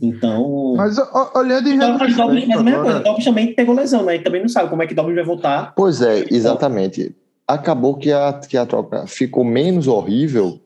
[0.02, 0.74] Então.
[0.76, 0.96] Mas
[1.34, 3.00] olhando em então, mas Dobbins é a mesma coisa.
[3.00, 4.16] Dobbins também pegou lesão, né?
[4.16, 5.72] E também não sabe como é que Dobbins vai voltar.
[5.76, 7.14] Pois é, exatamente.
[7.46, 10.60] Acabou que a, que a troca ficou menos horrível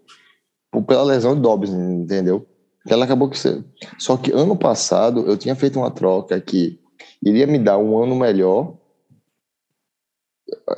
[0.83, 2.47] pela lesão de Dobbins, entendeu?
[2.87, 3.65] Ela acabou que ser.
[3.99, 6.81] Só que ano passado eu tinha feito uma troca que
[7.23, 8.75] iria me dar um ano melhor.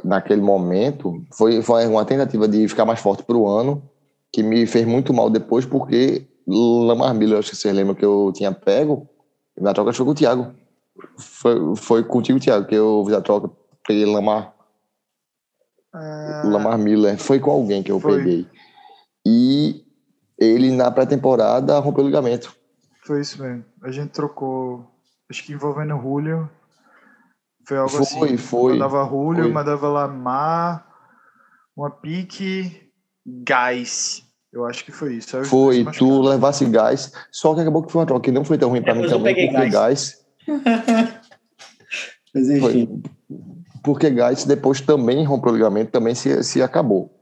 [0.02, 3.82] Naquele momento, foi, foi uma tentativa de ficar mais forte para o ano,
[4.32, 8.32] que me fez muito mal depois, porque Lamar Miller, acho que você lembra que eu
[8.34, 9.08] tinha pego,
[9.60, 10.52] na troca foi com o Thiago.
[11.16, 13.50] Foi, foi contigo, Thiago, que eu fiz a troca,
[13.86, 14.54] peguei Lamar.
[15.92, 17.18] Ah, Lamar Miller.
[17.18, 18.18] Foi com alguém que eu foi.
[18.18, 18.46] peguei.
[19.26, 19.84] E
[20.40, 22.56] ele, na pré-temporada, rompeu o ligamento.
[23.04, 23.64] Foi isso mesmo.
[23.82, 24.86] A gente trocou,
[25.30, 26.50] acho que envolvendo o Julio.
[27.66, 28.18] Foi algo foi, assim.
[28.18, 28.72] Foi, foi.
[28.72, 29.52] Mandava Julio, foi.
[29.52, 30.86] mandava Lamar,
[31.76, 32.90] uma pique,
[33.26, 34.22] Gás.
[34.52, 35.44] Eu acho que foi isso.
[35.44, 38.70] foi, tu levasse gás, só que acabou que foi uma troca que não foi tão
[38.70, 39.72] ruim para mim também, porque gás.
[39.72, 40.26] gás
[42.34, 42.60] Mas enfim.
[42.60, 42.88] Foi,
[43.84, 47.16] porque gás depois também rompeu o ligamento, também se, se acabou.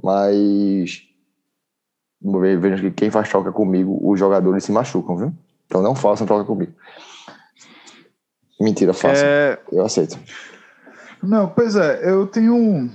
[0.00, 1.09] Mas
[2.22, 5.32] vejo que quem faz troca comigo, os jogadores se machucam, viu?
[5.66, 6.72] Então não façam troca comigo.
[8.60, 9.26] Mentira, façam.
[9.26, 9.58] É...
[9.72, 10.18] Eu aceito.
[11.22, 12.90] Não, pois é, eu tenho um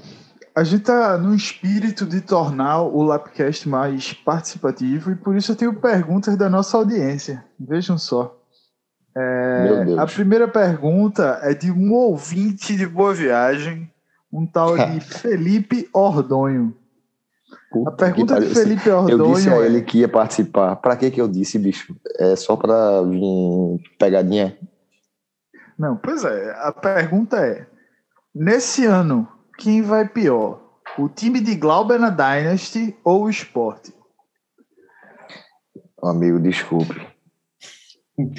[0.55, 5.55] a gente tá no espírito de tornar o Lapcast mais participativo e por isso eu
[5.55, 7.43] tenho perguntas da nossa audiência.
[7.59, 8.39] Vejam só.
[9.17, 13.91] É, a primeira pergunta é de um ouvinte de Boa Viagem,
[14.31, 16.73] um tal de Felipe Ordonho.
[17.75, 18.55] Puta A pergunta de pariu.
[18.55, 20.77] Felipe Eu Ordonho disse a é, ele que ia participar.
[20.77, 21.93] Pra que que eu disse, bicho?
[22.17, 24.57] É só pra vir pegadinha?
[25.77, 26.55] Não, pois é.
[26.59, 27.67] A pergunta é:
[28.33, 30.63] nesse ano, quem vai pior?
[30.97, 33.89] O time de Glauber na Dynasty ou o Sport?
[36.01, 37.05] Amigo, desculpe.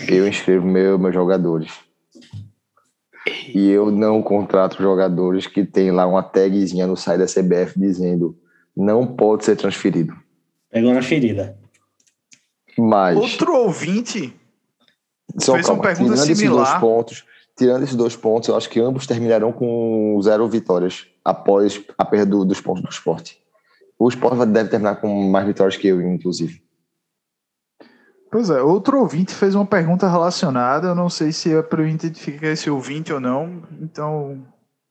[0.09, 1.71] Eu inscrevo meu, meus jogadores.
[3.55, 8.35] E eu não contrato jogadores que tem lá uma tagzinha no site da CBF dizendo
[8.77, 10.15] não pode ser transferido.
[10.71, 11.57] Pegou na ferida.
[12.79, 14.35] Mas, Outro ouvinte
[15.39, 16.67] só fez uma calma, pergunta tirando esses similar.
[16.69, 17.25] dois pontos,
[17.57, 22.27] tirando esses dois pontos, eu acho que ambos terminarão com zero vitórias após a perda
[22.27, 23.39] do- dos pontos do esporte.
[23.99, 26.63] O esporte deve terminar com mais vitórias que eu, inclusive.
[28.31, 30.89] Pois é, outro ouvinte fez uma pergunta relacionada.
[30.89, 33.63] Eu não sei se é para eu identificar esse ouvinte ou não.
[33.81, 34.45] Então,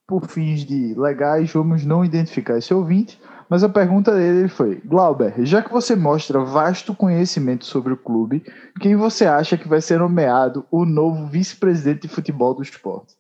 [0.08, 3.20] por fins de legais, vamos não identificar esse ouvinte.
[3.50, 8.44] Mas a pergunta dele foi: Glauber, já que você mostra vasto conhecimento sobre o clube,
[8.80, 13.16] quem você acha que vai ser nomeado o novo vice-presidente de futebol do esporte?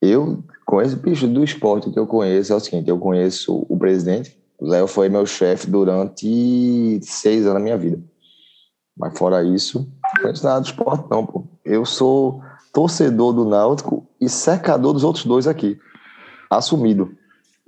[0.00, 4.38] Eu conheço, bicho, do esporte que eu conheço é o seguinte: eu conheço o presidente.
[4.58, 8.02] O Léo foi meu chefe durante seis anos da minha vida.
[8.96, 11.46] Mas fora isso, não conheço nada do esporte, não, pô.
[11.64, 12.42] Eu sou
[12.72, 15.78] torcedor do Náutico e secador dos outros dois aqui.
[16.50, 17.16] Assumido.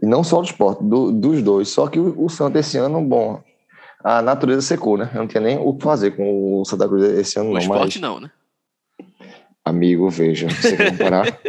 [0.03, 1.69] E não só do esporte, do- dos dois.
[1.69, 3.43] Só que o, o Santa esse ano, bom,
[4.03, 5.11] a natureza secou, né?
[5.15, 7.61] Eu não tinha nem o que fazer com o Santa Cruz esse ano, O não.
[7.61, 8.31] esporte Mas, não, né?
[9.65, 11.41] amigo, veja, você quer comparar?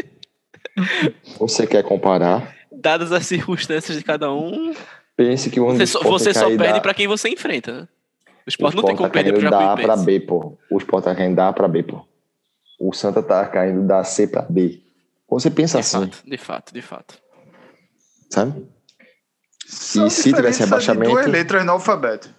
[1.40, 2.56] você quer comparar?
[2.72, 4.74] Dadas as circunstâncias de cada um,
[5.16, 7.88] Pense que o você só, você só perde para pra quem você enfrenta, né?
[8.46, 10.06] O esporte não tem como perder pro tá da A pra Jacuipense.
[10.06, 10.58] B, pô.
[10.72, 12.04] O Sport tá caindo da A pra B, pô.
[12.80, 14.82] O Santa tá caindo da C pra B.
[15.30, 17.20] Você pensa De assim, fato, de fato, de fato.
[18.32, 18.66] Sabe?
[19.66, 22.30] São se tivesse rebaixamento- duas letras no alfabeto.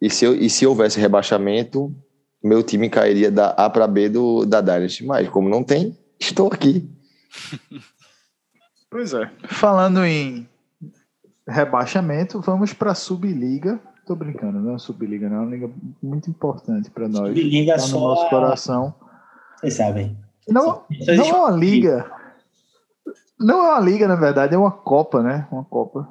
[0.00, 1.94] E se, e se houvesse rebaixamento,
[2.42, 5.04] meu time cairia da A pra B do, da Dynasty.
[5.04, 6.88] Mas como não tem, estou aqui.
[8.88, 9.28] Pois é.
[9.48, 10.48] Falando em
[11.46, 13.80] rebaixamento, vamos para a Subliga.
[14.06, 15.38] Tô brincando, não é Subliga, não.
[15.38, 15.70] É uma liga
[16.02, 17.34] muito importante para nós.
[17.36, 18.00] Liga Tá no só.
[18.00, 18.94] nosso coração.
[19.60, 20.16] Vocês sabem.
[20.48, 20.84] Não,
[21.16, 22.10] não é uma liga.
[23.38, 25.46] Não é uma liga, na verdade, é uma Copa, né?
[25.52, 26.08] Uma Copa.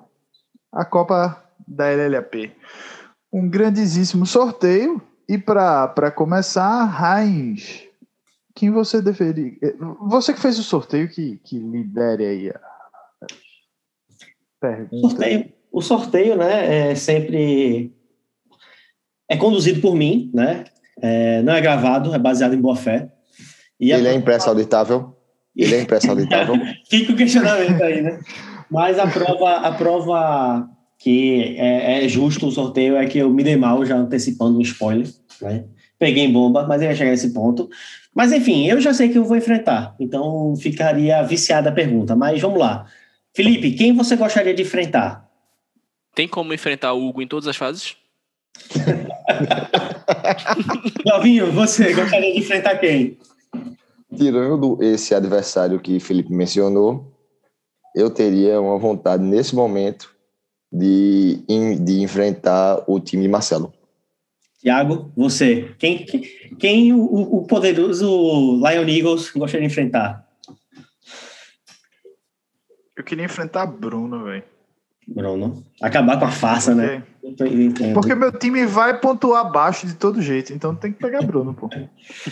[0.72, 2.52] A Copa da LLAP.
[3.34, 5.02] Um grandíssimo sorteio.
[5.28, 6.86] E para começar,
[7.20, 7.84] Heinz,
[8.54, 9.54] quem você deveria.
[10.02, 12.60] Você que fez o sorteio, que, que lidere aí a
[14.62, 15.10] pergunta.
[15.10, 17.92] sorteio, o sorteio, né, é sempre
[19.28, 20.66] é conduzido por mim, né?
[21.02, 23.12] É, não é gravado, é baseado em boa fé.
[23.80, 25.15] E a- Ele é impresso auditável.
[25.56, 26.56] Ele é impresso auditável.
[26.90, 28.20] Fica o questionamento aí, né?
[28.70, 33.44] Mas a prova, a prova que é, é justo o sorteio é que eu me
[33.44, 35.08] dei mal já antecipando um spoiler,
[35.42, 35.66] né?
[35.98, 37.70] Peguei em bomba, mas eu ia chegar nesse ponto.
[38.14, 42.16] Mas enfim, eu já sei que eu vou enfrentar, então ficaria viciada a pergunta.
[42.16, 42.86] Mas vamos lá.
[43.34, 45.30] Felipe, quem você gostaria de enfrentar?
[46.14, 47.98] Tem como enfrentar o Hugo em todas as fases?
[51.06, 53.18] Lavinho, você gostaria de enfrentar quem?
[54.16, 57.12] Tirando esse adversário que Felipe mencionou,
[57.96, 60.14] eu teria uma vontade nesse momento
[60.72, 61.44] de,
[61.80, 63.74] de enfrentar o time de Marcelo.
[64.60, 65.76] Tiago, você.
[65.78, 66.24] Quem, quem,
[66.58, 68.08] quem o, o poderoso
[68.56, 70.28] Lion Eagles gostaria de enfrentar?
[72.98, 74.55] Eu queria enfrentar Bruno, velho.
[75.08, 75.64] Bruno.
[75.82, 77.04] Acabar com a farsa, né?
[77.22, 81.54] Porque, porque meu time vai pontuar abaixo de todo jeito, então tem que pegar Bruno,
[81.54, 81.70] pô.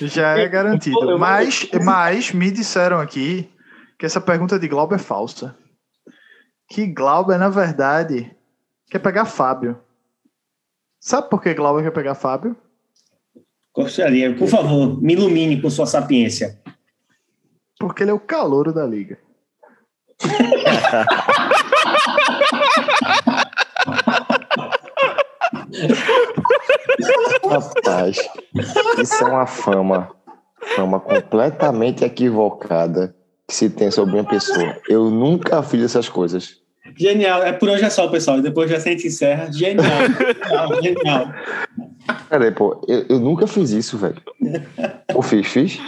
[0.01, 1.17] Já é garantido.
[1.17, 3.49] Mas, mas me disseram aqui
[3.97, 5.55] que essa pergunta de Glauber é falsa.
[6.69, 8.31] Que Glauber, na verdade,
[8.89, 9.77] quer pegar Fábio.
[10.99, 12.55] Sabe por que Glauber quer pegar Fábio?
[13.73, 14.33] Gostaria.
[14.35, 16.59] Por favor, me ilumine com sua sapiência.
[17.79, 19.17] Porque ele é o calouro da liga.
[27.49, 28.17] Rapaz,
[28.97, 30.09] isso é uma fama,
[30.75, 33.15] fama completamente equivocada
[33.47, 34.77] que se tem sobre uma pessoa.
[34.87, 36.61] Eu nunca fiz essas coisas.
[36.97, 37.43] Genial.
[37.43, 38.41] É por hoje é só, pessoal.
[38.41, 39.51] Depois já a gente encerra.
[39.51, 39.85] Genial.
[40.43, 41.33] genial, genial.
[42.29, 44.21] Peraí, pô, eu, eu nunca fiz isso, velho.
[45.13, 45.79] Ou fiz, fiz?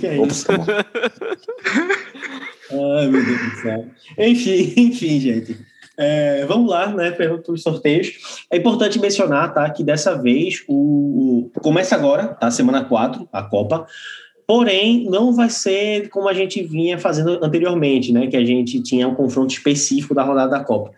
[0.00, 0.46] Que é isso?
[0.46, 0.54] tá.
[2.72, 3.86] Ai, meu Deus do céu.
[4.18, 5.69] Enfim, enfim, gente.
[6.02, 7.10] É, vamos lá, né?
[7.10, 8.46] Para os sorteios.
[8.50, 9.68] É importante mencionar, tá?
[9.68, 12.50] Que dessa vez o, o- começa agora, tá?
[12.50, 13.86] Semana 4, a Copa.
[14.46, 18.26] Porém, não vai ser como a gente vinha fazendo anteriormente, né?
[18.28, 20.90] Que a gente tinha um confronto específico da rodada da Copa.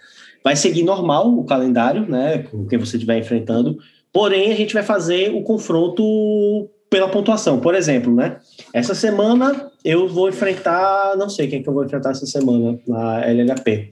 [0.45, 2.39] vai seguir normal o calendário, né?
[2.51, 3.77] Com quem você estiver enfrentando.
[4.13, 7.59] Porém, a gente vai fazer o confronto pela pontuação.
[7.59, 8.37] Por exemplo, né?
[8.73, 13.19] Essa semana eu vou enfrentar, não sei quem que eu vou enfrentar essa semana na
[13.27, 13.91] LLAP.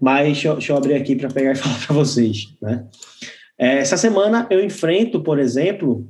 [0.00, 2.84] Mas deixa eu, deixa eu abrir aqui para pegar e falar para vocês, né?
[3.58, 6.08] É, essa semana eu enfrento, por exemplo,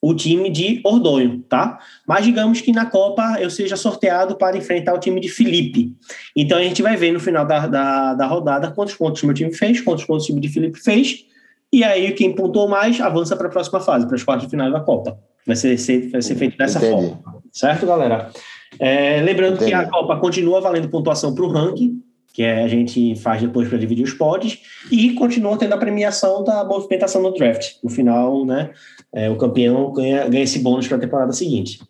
[0.00, 1.78] o time de Ordonho, tá?
[2.06, 5.94] Mas digamos que na Copa eu seja sorteado para enfrentar o time de Felipe.
[6.34, 9.34] Então a gente vai ver no final da, da, da rodada quantos pontos o meu
[9.34, 11.24] time fez, quantos pontos o time de Felipe fez,
[11.72, 14.70] e aí quem pontuou mais avança para a próxima fase, para as quartas de final
[14.70, 15.18] da Copa.
[15.46, 15.76] Vai ser,
[16.10, 16.92] vai ser feito dessa Entendi.
[16.92, 17.42] forma.
[17.52, 18.30] Certo, galera?
[18.78, 19.70] É, lembrando Entendi.
[19.70, 22.02] que a Copa continua valendo pontuação para o ranking,
[22.34, 24.58] que é, a gente faz depois para dividir os pods,
[24.90, 27.74] e continua tendo a premiação da movimentação no draft.
[27.82, 28.70] No final, né,
[29.14, 31.80] é, o campeão ganha, ganha esse bônus para a temporada seguinte.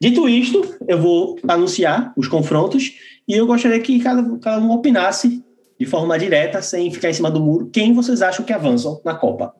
[0.00, 2.92] Dito isto, eu vou anunciar os confrontos
[3.26, 5.44] e eu gostaria que cada, cada um opinasse
[5.78, 9.14] de forma direta, sem ficar em cima do muro, quem vocês acham que avançam na
[9.14, 9.52] Copa.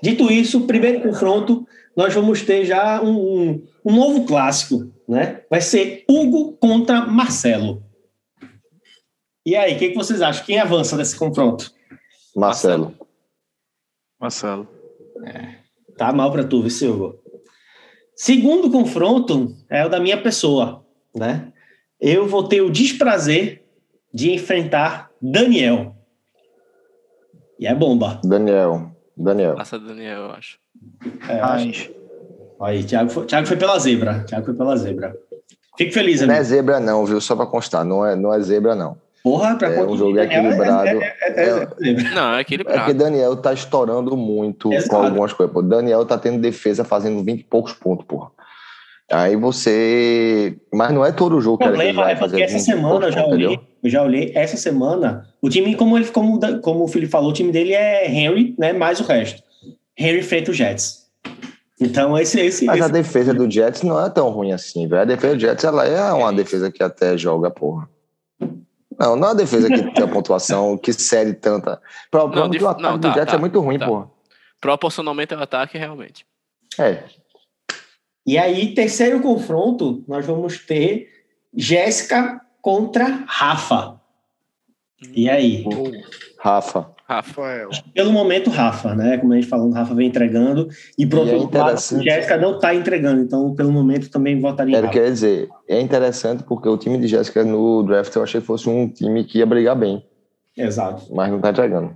[0.00, 1.66] Dito isso, primeiro confronto,
[1.96, 5.40] nós vamos ter já um, um, um novo clássico, né?
[5.50, 7.82] Vai ser Hugo contra Marcelo.
[9.44, 10.44] E aí, o que, que vocês acham?
[10.44, 11.70] Quem avança nesse confronto?
[12.34, 12.94] Marcelo.
[14.18, 14.66] Marcelo.
[15.24, 15.56] É.
[15.96, 17.20] Tá mal para tu, viu, Silvio?
[18.16, 20.84] Segundo confronto é o da minha pessoa,
[21.14, 21.52] né?
[22.00, 23.64] Eu vou ter o desprazer
[24.12, 25.94] de enfrentar Daniel.
[27.58, 28.20] E é bomba.
[28.24, 28.90] Daniel.
[29.16, 29.56] Daniel.
[29.56, 30.58] Passa Daniel, eu acho.
[31.28, 31.92] É, acho.
[32.60, 34.24] Aí, Thiago foi, Thiago foi pela zebra.
[34.24, 35.16] Thiago foi pela zebra.
[35.76, 36.32] Fico feliz, amigo.
[36.32, 37.20] Não é zebra, não, viu?
[37.20, 37.84] Só para constar.
[37.84, 38.96] Não é, não é zebra, não.
[39.24, 41.02] Porra, pra é um jogo equilibrado.
[41.02, 42.78] É, é, é, não, é equilibrado.
[42.78, 44.90] É porque Daniel tá estourando muito Exato.
[44.90, 45.50] com algumas coisas.
[45.50, 45.62] Pô.
[45.62, 48.30] Daniel tá tendo defesa fazendo 20 e poucos pontos, porra.
[49.10, 50.58] Aí você.
[50.70, 52.42] Mas não é todo jogo que ele vai é fazer.
[52.42, 54.30] Essa semana eu já olhei, eu já olhei.
[54.34, 58.06] Essa semana, o time, como ele, como, como o Felipe falou, o time dele é
[58.06, 58.74] Henry, né?
[58.74, 59.42] Mais o resto.
[59.98, 61.04] Henry feito o Jets.
[61.80, 62.66] Então, esse, esse.
[62.66, 62.84] Mas esse...
[62.84, 65.00] a defesa do Jets não é tão ruim assim, velho.
[65.00, 67.88] A defesa do Jets ela é uma defesa que até joga, porra.
[68.98, 71.80] Não, não é a defesa que tem a pontuação, que cede tanta.
[72.10, 73.86] Pro, não, o ataque não, tá, do Jets tá, é muito ruim, tá.
[73.86, 74.10] porra.
[74.60, 76.26] Proporcionalmente ao ataque, realmente.
[76.78, 77.04] É.
[78.26, 81.10] E aí, terceiro confronto, nós vamos ter
[81.52, 84.00] Jéssica contra Rafa.
[85.14, 85.64] E aí?
[86.38, 86.93] Rafa.
[87.06, 87.68] Rafael.
[87.92, 89.18] Pelo momento, Rafa, né?
[89.18, 90.68] Como a gente falando, Rafa vem entregando.
[90.98, 93.20] E por é outro lado, Jéssica não está entregando.
[93.20, 94.92] Então, pelo momento, também votaria em Rafa.
[94.92, 98.68] Quer dizer, é interessante porque o time de Jéssica no draft eu achei que fosse
[98.68, 100.02] um time que ia brigar bem.
[100.56, 101.14] Exato.
[101.14, 101.94] Mas não está entregando.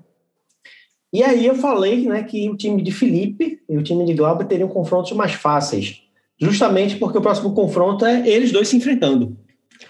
[1.11, 4.45] E aí eu falei né, que o time de Felipe e o time de Glauber
[4.45, 6.03] teriam confrontos mais fáceis.
[6.39, 9.37] Justamente porque o próximo confronto é eles dois se enfrentando.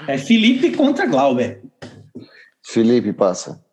[0.07, 1.61] É Felipe contra Glauber.
[2.64, 3.64] Felipe passa.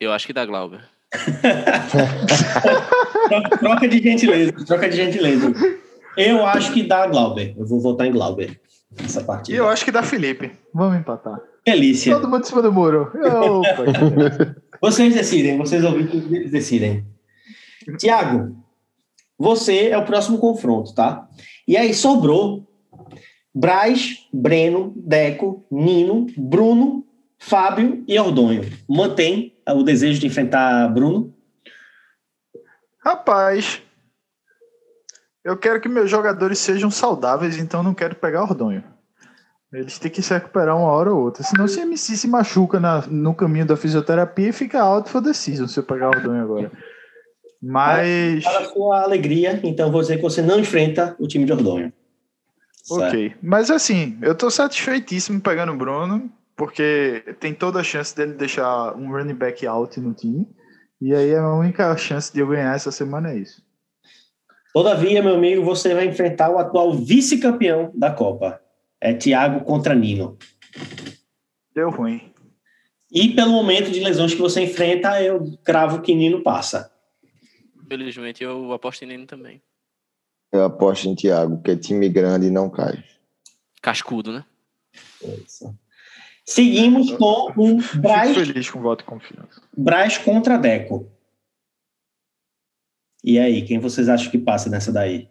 [0.00, 0.93] Eu acho que dá Glauber.
[3.60, 5.52] troca de gentileza, troca de gentileza.
[6.16, 7.54] Eu acho que dá Glauber.
[7.56, 8.60] Eu vou votar em Glauber
[9.02, 9.56] essa partida.
[9.56, 10.52] Eu acho que dá Felipe.
[10.72, 11.40] Vamos empatar.
[11.64, 12.14] Delícia.
[12.14, 13.10] Todo mundo em cima do muro.
[14.80, 17.04] vocês decidem, vocês ouvintes decidem.
[17.98, 18.56] Tiago,
[19.38, 21.26] você é o próximo confronto, tá?
[21.66, 22.66] E aí sobrou
[23.54, 27.04] Braz, Breno, Deco, Nino, Bruno,
[27.38, 28.62] Fábio e Ordonho.
[28.88, 31.34] Mantém o desejo de enfrentar Bruno?
[32.98, 33.82] Rapaz,
[35.44, 38.82] eu quero que meus jogadores sejam saudáveis, então não quero pegar Ordonho.
[39.72, 41.42] Eles têm que se recuperar uma hora ou outra.
[41.42, 45.66] Senão, se MC se machuca na, no caminho da fisioterapia, fica out for the season
[45.66, 46.72] se eu pegar Ordonho agora.
[47.60, 48.44] Mas.
[48.44, 51.92] Para a sua alegria, então vou dizer que você não enfrenta o time de Ordonho.
[52.90, 53.34] Ok.
[53.42, 58.94] Mas assim, eu tô satisfeitíssimo pegando o Bruno porque tem toda a chance dele deixar
[58.96, 60.46] um running back out no time.
[61.00, 63.62] E aí a única chance de eu ganhar essa semana é isso.
[64.72, 68.60] Todavia, meu amigo, você vai enfrentar o atual vice-campeão da Copa.
[69.00, 70.38] É Thiago contra Nino.
[71.74, 72.32] Deu ruim.
[73.12, 76.90] E pelo momento de lesões que você enfrenta, eu cravo que Nino passa.
[77.88, 79.62] Felizmente, eu aposto em Nino também.
[80.50, 83.04] Eu aposto em Thiago, porque é time grande e não cai.
[83.82, 84.44] Cascudo, né?
[85.22, 85.72] É isso.
[86.44, 88.30] Seguimos com um Braz.
[88.30, 89.62] Fico feliz com o voto de confiança.
[89.76, 91.10] Braz contra Deco.
[93.22, 95.30] E aí, quem vocês acham que passa nessa daí?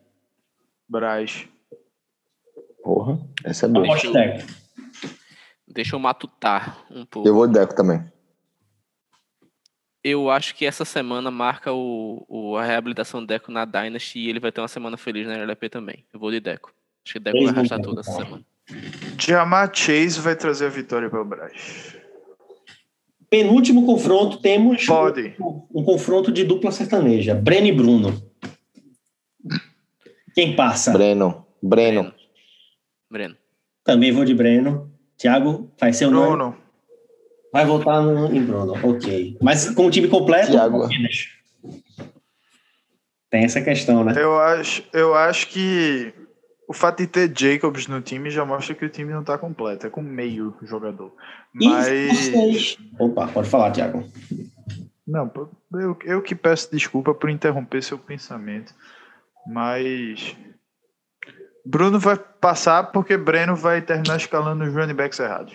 [0.89, 1.47] Braz.
[2.84, 3.86] Porra, essa é boa.
[3.86, 4.47] Deixa eu, Deco.
[5.68, 7.28] deixa eu matutar um pouco.
[7.28, 8.03] Eu vou Deco também.
[10.03, 14.30] Eu acho que essa semana marca o, o, a reabilitação do Deco na Dynasty e
[14.30, 16.05] ele vai ter uma semana feliz na LP também.
[16.11, 16.74] Eu vou de Deco.
[17.05, 18.43] Acho que Deco vai arrastar toda essa semana.
[19.20, 21.95] Jamar Chase vai trazer a vitória para o Braz.
[23.30, 25.36] penúltimo confronto, temos Pode.
[25.39, 27.34] um, um confronto de dupla sertaneja.
[27.34, 28.22] Breno e Bruno.
[30.34, 30.91] Quem passa?
[30.91, 31.45] Breno.
[31.61, 32.14] Breno.
[33.09, 33.36] Breno.
[33.84, 34.91] Também vou de Breno.
[35.18, 36.28] Tiago, vai ser o nome?
[36.28, 36.57] Bruno.
[37.51, 38.74] Vai voltar no, em Bruno.
[38.84, 39.38] Ok.
[39.41, 40.51] Mas com o time completo?
[40.51, 40.84] Thiago.
[40.84, 41.30] apenas?
[43.30, 44.14] Tem essa questão, né?
[44.16, 46.14] Eu acho, eu acho que
[46.68, 49.88] o fato de ter Jacobs no time já mostra que o time não tá completo.
[49.88, 51.14] É com meio jogador.
[51.59, 52.30] E Mas.
[52.30, 52.78] vocês?
[52.99, 54.03] Opa, pode falar, Tiago.
[55.05, 55.30] Não,
[55.74, 58.74] eu, eu que peço desculpa por interromper seu pensamento.
[59.45, 60.36] Mas.
[61.66, 65.53] Bruno vai passar porque Breno vai terminar escalando os running backs errados.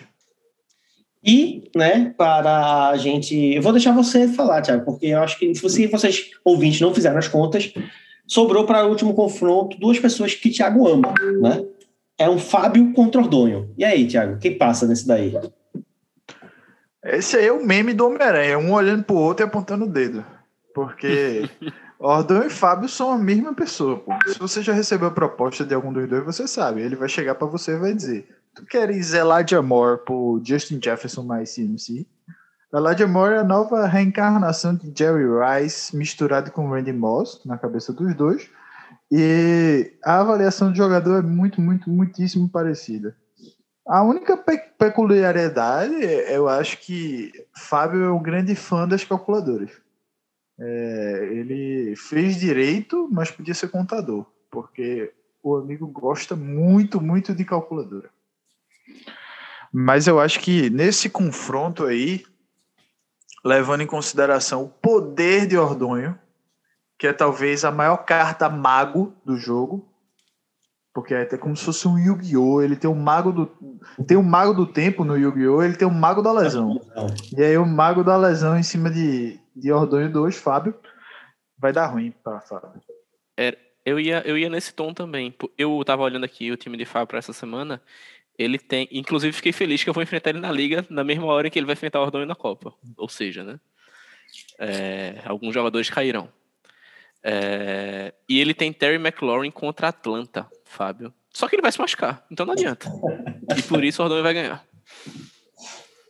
[1.23, 3.35] E, né, para a gente.
[3.35, 6.93] Eu vou deixar você falar, Tiago, porque eu acho que se você- vocês, ouvintes, não
[6.93, 7.73] fizeram as contas,
[8.29, 11.65] sobrou para o último confronto duas pessoas que Tiago ama, né?
[12.17, 13.73] É um Fábio contra Ordonho.
[13.77, 15.33] E aí, Tiago, quem passa nesse daí?
[17.03, 20.23] Esse aí é o meme do Homem-Aranha, um olhando pro outro e apontando o dedo.
[20.73, 21.49] Porque
[21.97, 23.97] Ordon e Fábio são a mesma pessoa.
[23.97, 24.11] Pô.
[24.27, 26.81] Se você já recebeu a proposta de algum dos dois, você sabe.
[26.81, 31.23] Ele vai chegar pra você e vai dizer: Tu queres Elijah Moore por Justin Jefferson
[31.23, 32.05] mais CMC?
[32.71, 37.91] Elijah Moore é a nova reencarnação de Jerry Rice misturado com Randy Moss na cabeça
[37.91, 38.47] dos dois.
[39.11, 43.15] E a avaliação do jogador é muito, muito, muitíssimo parecida.
[43.87, 45.95] A única pe- peculiaridade,
[46.29, 49.71] eu acho que Fábio é um grande fã das calculadoras.
[50.59, 55.11] É, ele fez direito, mas podia ser contador, porque
[55.41, 58.09] o amigo gosta muito, muito de calculadora.
[59.73, 62.23] Mas eu acho que nesse confronto aí,
[63.43, 66.17] levando em consideração o poder de Ordonho,
[66.97, 69.87] que é talvez a maior carta mago do jogo,
[70.93, 72.61] porque é como se fosse um Yu-Gi-Oh!
[72.61, 73.45] Ele tem o mago do
[74.05, 75.63] tem o mago do tempo no Yu-Gi-Oh!
[75.63, 76.81] Ele tem o mago da lesão.
[77.35, 80.75] E aí o mago da lesão em cima de, de Ordonho 2, Fábio,
[81.57, 82.81] vai dar ruim para Fábio.
[83.85, 85.33] Eu ia, eu ia nesse tom também.
[85.57, 87.81] Eu tava olhando aqui o time de Fábio para essa semana.
[88.39, 88.87] Ele tem.
[88.89, 91.59] Inclusive, fiquei feliz que eu vou enfrentar ele na liga na mesma hora em que
[91.59, 92.73] ele vai enfrentar o Ordonho na Copa.
[92.97, 93.59] Ou seja, né?
[94.57, 96.29] é, alguns jogadores cairão.
[97.23, 101.13] É, e ele tem Terry McLaurin contra Atlanta, Fábio.
[101.33, 102.91] Só que ele vai se machucar, então não adianta.
[103.57, 104.65] E por isso o Ordonho vai ganhar.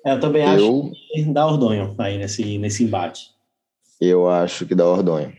[0.05, 3.31] É, eu também acho Eu, que dá Ordonho aí nesse, nesse embate.
[3.99, 5.35] eu acho que dá Ordonho.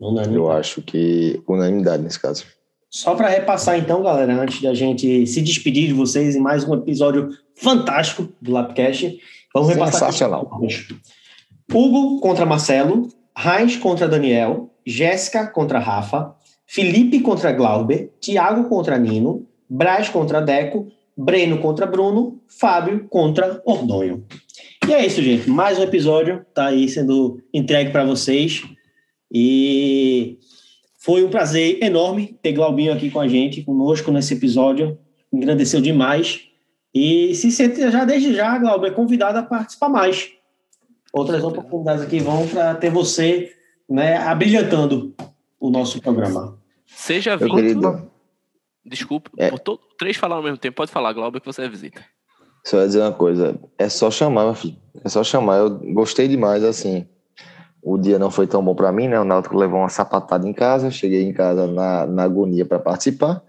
[0.00, 0.36] Unânime.
[0.36, 2.46] Eu acho que unanimidade nesse caso.
[2.90, 6.74] Só para repassar então, galera, antes da gente se despedir de vocês em mais um
[6.74, 9.18] episódio fantástico do Lapcast,
[9.52, 10.10] vamos repassar.
[10.12, 10.60] Sensacional.
[11.72, 16.34] Hugo contra Marcelo, Heinz contra Daniel, Jéssica contra Rafa,
[16.66, 24.24] Felipe contra Glauber, Thiago contra Nino, Braz contra Deco, Breno contra Bruno, Fábio contra Ordonho.
[24.88, 25.50] E é isso, gente.
[25.50, 28.62] Mais um episódio tá aí sendo entregue para vocês.
[29.30, 30.38] E
[31.08, 34.98] foi um prazer enorme ter Glaubinho aqui com a gente, conosco nesse episódio.
[35.32, 36.42] Engrandeceu demais.
[36.94, 40.30] E se sente já desde já, Glauber, é convidado a participar mais.
[41.10, 43.50] Outras oportunidades aqui vão para ter você
[43.88, 45.14] né, abrilhantando
[45.58, 46.58] o nosso programa.
[46.84, 47.54] Seja vindo.
[47.54, 48.10] querido,
[48.84, 49.48] Desculpa, É.
[49.48, 50.76] por to- três falar ao mesmo tempo.
[50.76, 52.04] Pode falar, Glauber, que você é visita.
[52.66, 53.58] só ia dizer uma coisa.
[53.78, 54.76] É só chamar, meu filho.
[55.02, 55.56] É só chamar.
[55.56, 57.06] Eu gostei demais, assim.
[57.82, 59.18] O dia não foi tão bom para mim, né?
[59.20, 60.90] O Náutico levou uma sapatada em casa.
[60.90, 63.42] Cheguei em casa na, na agonia para participar.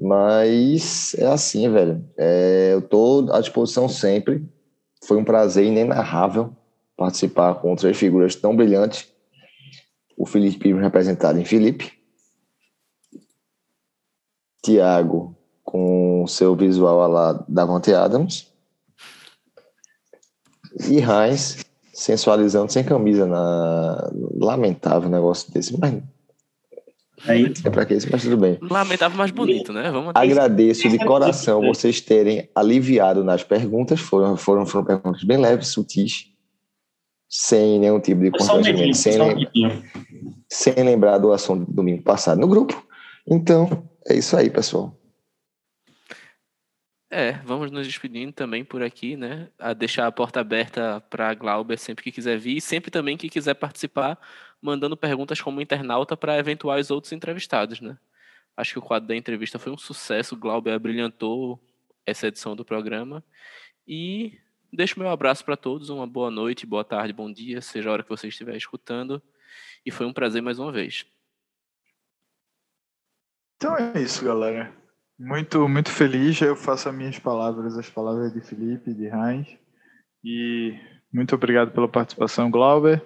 [0.00, 2.04] Mas é assim, velho.
[2.18, 4.44] É, eu tô à disposição sempre.
[5.04, 6.54] Foi um prazer inenarrável
[6.96, 9.08] participar com três figuras tão brilhantes.
[10.16, 11.92] O Felipe representado em Felipe.
[14.62, 18.52] Tiago com seu visual lá Davante Adams.
[20.88, 21.61] E Heinz
[22.02, 26.02] sensualizando sem camisa na lamentável negócio desse, mas
[27.24, 28.58] Aí, é pra que isso, mas tudo bem.
[28.60, 29.92] Lamentável, mas bonito, né?
[29.92, 35.68] Vamos Agradeço de coração vocês terem aliviado nas perguntas, foram, foram, foram perguntas bem leves,
[35.68, 36.26] sutis,
[37.28, 39.20] sem nenhum tipo de constrangimento, sem,
[40.50, 42.84] sem lembrar do assunto do domingo passado no grupo.
[43.24, 44.92] Então, é isso aí, pessoal.
[47.14, 49.50] É, vamos nos despedindo também por aqui, né?
[49.58, 53.28] A deixar a porta aberta para Glauber sempre que quiser vir e sempre também que
[53.28, 54.18] quiser participar,
[54.62, 57.98] mandando perguntas como internauta para eventuais outros entrevistados, né?
[58.56, 61.62] Acho que o quadro da entrevista foi um sucesso, Glauber brilhantou
[62.06, 63.22] essa edição do programa.
[63.86, 64.38] E
[64.72, 68.02] deixo meu abraço para todos, uma boa noite, boa tarde, bom dia, seja a hora
[68.02, 69.22] que você estiver escutando.
[69.84, 71.04] E foi um prazer mais uma vez.
[73.56, 74.81] Então é isso, galera.
[75.18, 76.40] Muito, muito feliz.
[76.40, 79.48] Eu faço as minhas palavras, as palavras de Felipe, de Heinz.
[80.24, 80.78] E
[81.12, 83.02] Muito obrigado pela participação, Glauber.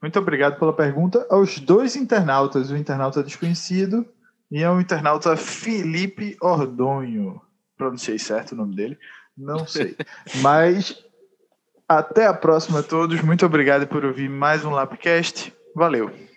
[0.00, 4.06] Muito obrigado pela pergunta aos dois internautas, o internauta desconhecido
[4.50, 7.40] e ao internauta Felipe Ordonho.
[7.76, 8.98] Pronunciei certo o nome dele?
[9.36, 9.96] Não sei.
[10.40, 11.04] Mas
[11.88, 13.20] até a próxima a todos.
[13.22, 15.52] Muito obrigado por ouvir mais um Lapcast.
[15.74, 16.27] Valeu.